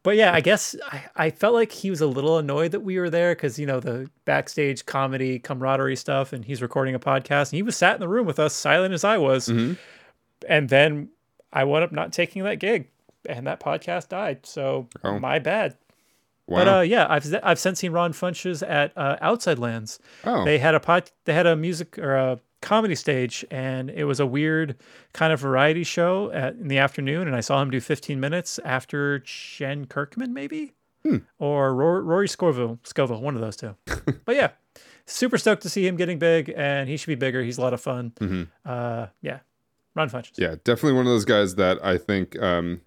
[0.02, 2.98] but yeah, I guess I, I felt like he was a little annoyed that we
[2.98, 7.50] were there because you know the backstage comedy camaraderie stuff, and he's recording a podcast,
[7.50, 9.78] and he was sat in the room with us, silent as I was, Mhm.
[10.48, 11.08] and then
[11.52, 12.88] I wound up not taking that gig,
[13.28, 14.44] and that podcast died.
[14.44, 15.18] So Oh.
[15.18, 15.76] my bad.
[16.46, 16.58] Wow.
[16.64, 19.98] But uh, yeah, I've I've since seen Ron Funches at uh, Outside Lands.
[20.24, 24.04] oh, They had a pod, they had a music or a comedy stage, and it
[24.04, 24.76] was a weird
[25.12, 27.26] kind of variety show at, in the afternoon.
[27.28, 30.72] And I saw him do 15 minutes after Jen Kirkman, maybe,
[31.02, 31.18] Hmm.
[31.38, 33.74] or Rory, Rory Scoville, Scoville, one of those two.
[34.24, 34.50] but yeah,
[35.06, 37.42] super stoked to see him getting big, and he should be bigger.
[37.42, 38.12] He's a lot of fun.
[38.20, 38.48] Mhm.
[38.64, 39.40] Uh, yeah,
[39.94, 40.32] Ron Funches.
[40.38, 42.80] yeah, definitely one of those guys that I think um,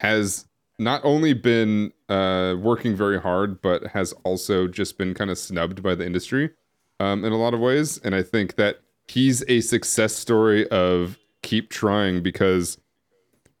[0.00, 0.46] has
[0.80, 5.82] not only been uh, working very hard, but has also just been kind of snubbed
[5.82, 6.50] by the industry
[6.98, 7.98] um, in a lot of ways.
[7.98, 12.78] And I think that he's a success story of keep trying because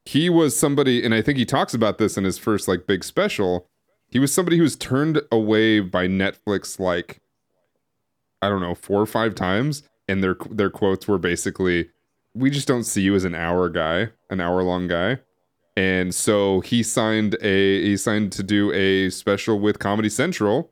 [0.06, 3.04] he was somebody, and I think he talks about this in his first like big
[3.04, 3.68] special.
[4.08, 7.20] He was somebody who was turned away by Netflix like
[8.40, 11.90] I don't know four or five times, and their their quotes were basically,
[12.34, 15.18] "We just don't see you as an hour guy, an hour long guy."
[15.80, 20.70] And so he signed a he signed to do a special with Comedy Central,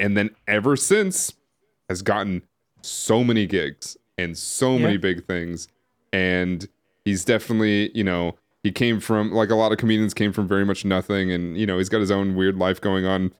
[0.00, 1.34] and then ever since
[1.88, 2.42] has gotten
[2.82, 4.82] so many gigs and so Yeah.
[4.86, 5.68] many big things,
[6.12, 6.66] and
[7.04, 10.64] he's definitely you know he came from like a lot of comedians came from very
[10.64, 13.32] much nothing, and you know he's got his own weird life going on.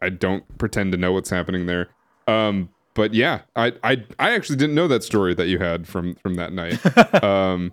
[0.00, 1.88] I don't pretend to know what's happening there.
[2.26, 6.16] Um, but yeah, I, I I actually didn't know that story that you had from
[6.16, 6.80] from that night.
[7.22, 7.72] um,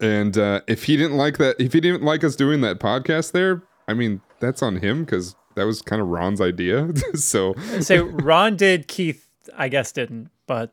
[0.00, 3.32] and uh, if he didn't like that, if he didn't like us doing that podcast
[3.32, 6.88] there, I mean that's on him because that was kind of Ron's idea.
[7.14, 10.72] so So Ron did, Keith, I guess didn't, but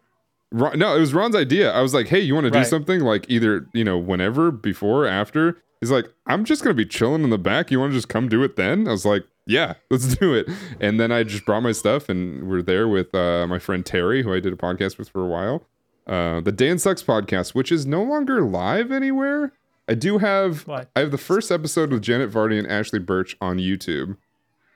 [0.52, 1.72] Ron, no, it was Ron's idea.
[1.72, 5.06] I was like, hey, you want to do something like either you know whenever, before,
[5.06, 5.62] after.
[5.82, 7.70] He's like, I'm just gonna be chilling in the back.
[7.70, 8.88] You want to just come do it then?
[8.88, 10.48] I was like, yeah, let's do it.
[10.80, 14.24] And then I just brought my stuff, and we're there with uh, my friend Terry,
[14.24, 15.68] who I did a podcast with for a while.
[16.08, 19.52] Uh, the Dan Sucks podcast, which is no longer live anywhere.
[19.90, 20.90] I do have What?
[20.96, 24.18] I have the first episode with Janet Varney and Ashly Burch on YouTube.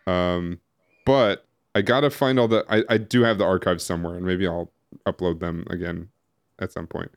[0.08, 0.60] Um,
[1.06, 4.48] but I gotta find all the I, I do have the archives somewhere, and maybe
[4.48, 4.72] I'll
[5.06, 6.10] upload them again
[6.60, 7.12] at some point.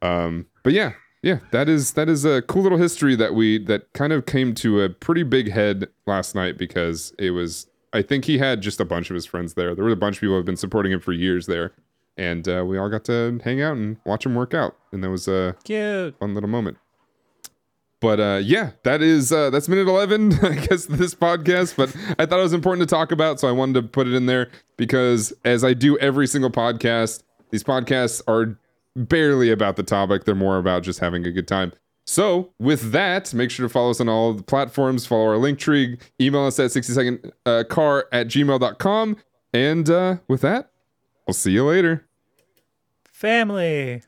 [0.00, 3.92] Um, but yeah, yeah, that is that is a cool little history that we that
[3.92, 8.24] kind of came to a pretty big head last night because it was I think
[8.26, 9.74] he had just a bunch of his friends there.
[9.74, 11.72] There were a bunch of people who have been supporting him for years there,
[12.18, 15.10] and uh, we all got to hang out and watch him work out, and that
[15.10, 16.18] was a cute.
[16.18, 16.76] fun little moment.
[18.00, 21.76] But uh, yeah, that is uh, that's minute eleven, I guess, this podcast.
[21.76, 24.14] But I thought it was important to talk about, so I wanted to put it
[24.14, 28.58] in there because, as I do every single podcast, these podcasts are
[28.94, 31.72] barely about the topic; they're more about just having a good time.
[32.06, 35.04] So, with that, make sure to follow us on all the platforms.
[35.04, 35.98] Follow our link tree.
[36.18, 39.16] Email us at 60 second uh, car at gmail.com.
[39.52, 40.70] And uh, with that,
[41.28, 42.07] I'll see you later.
[43.18, 44.02] Family.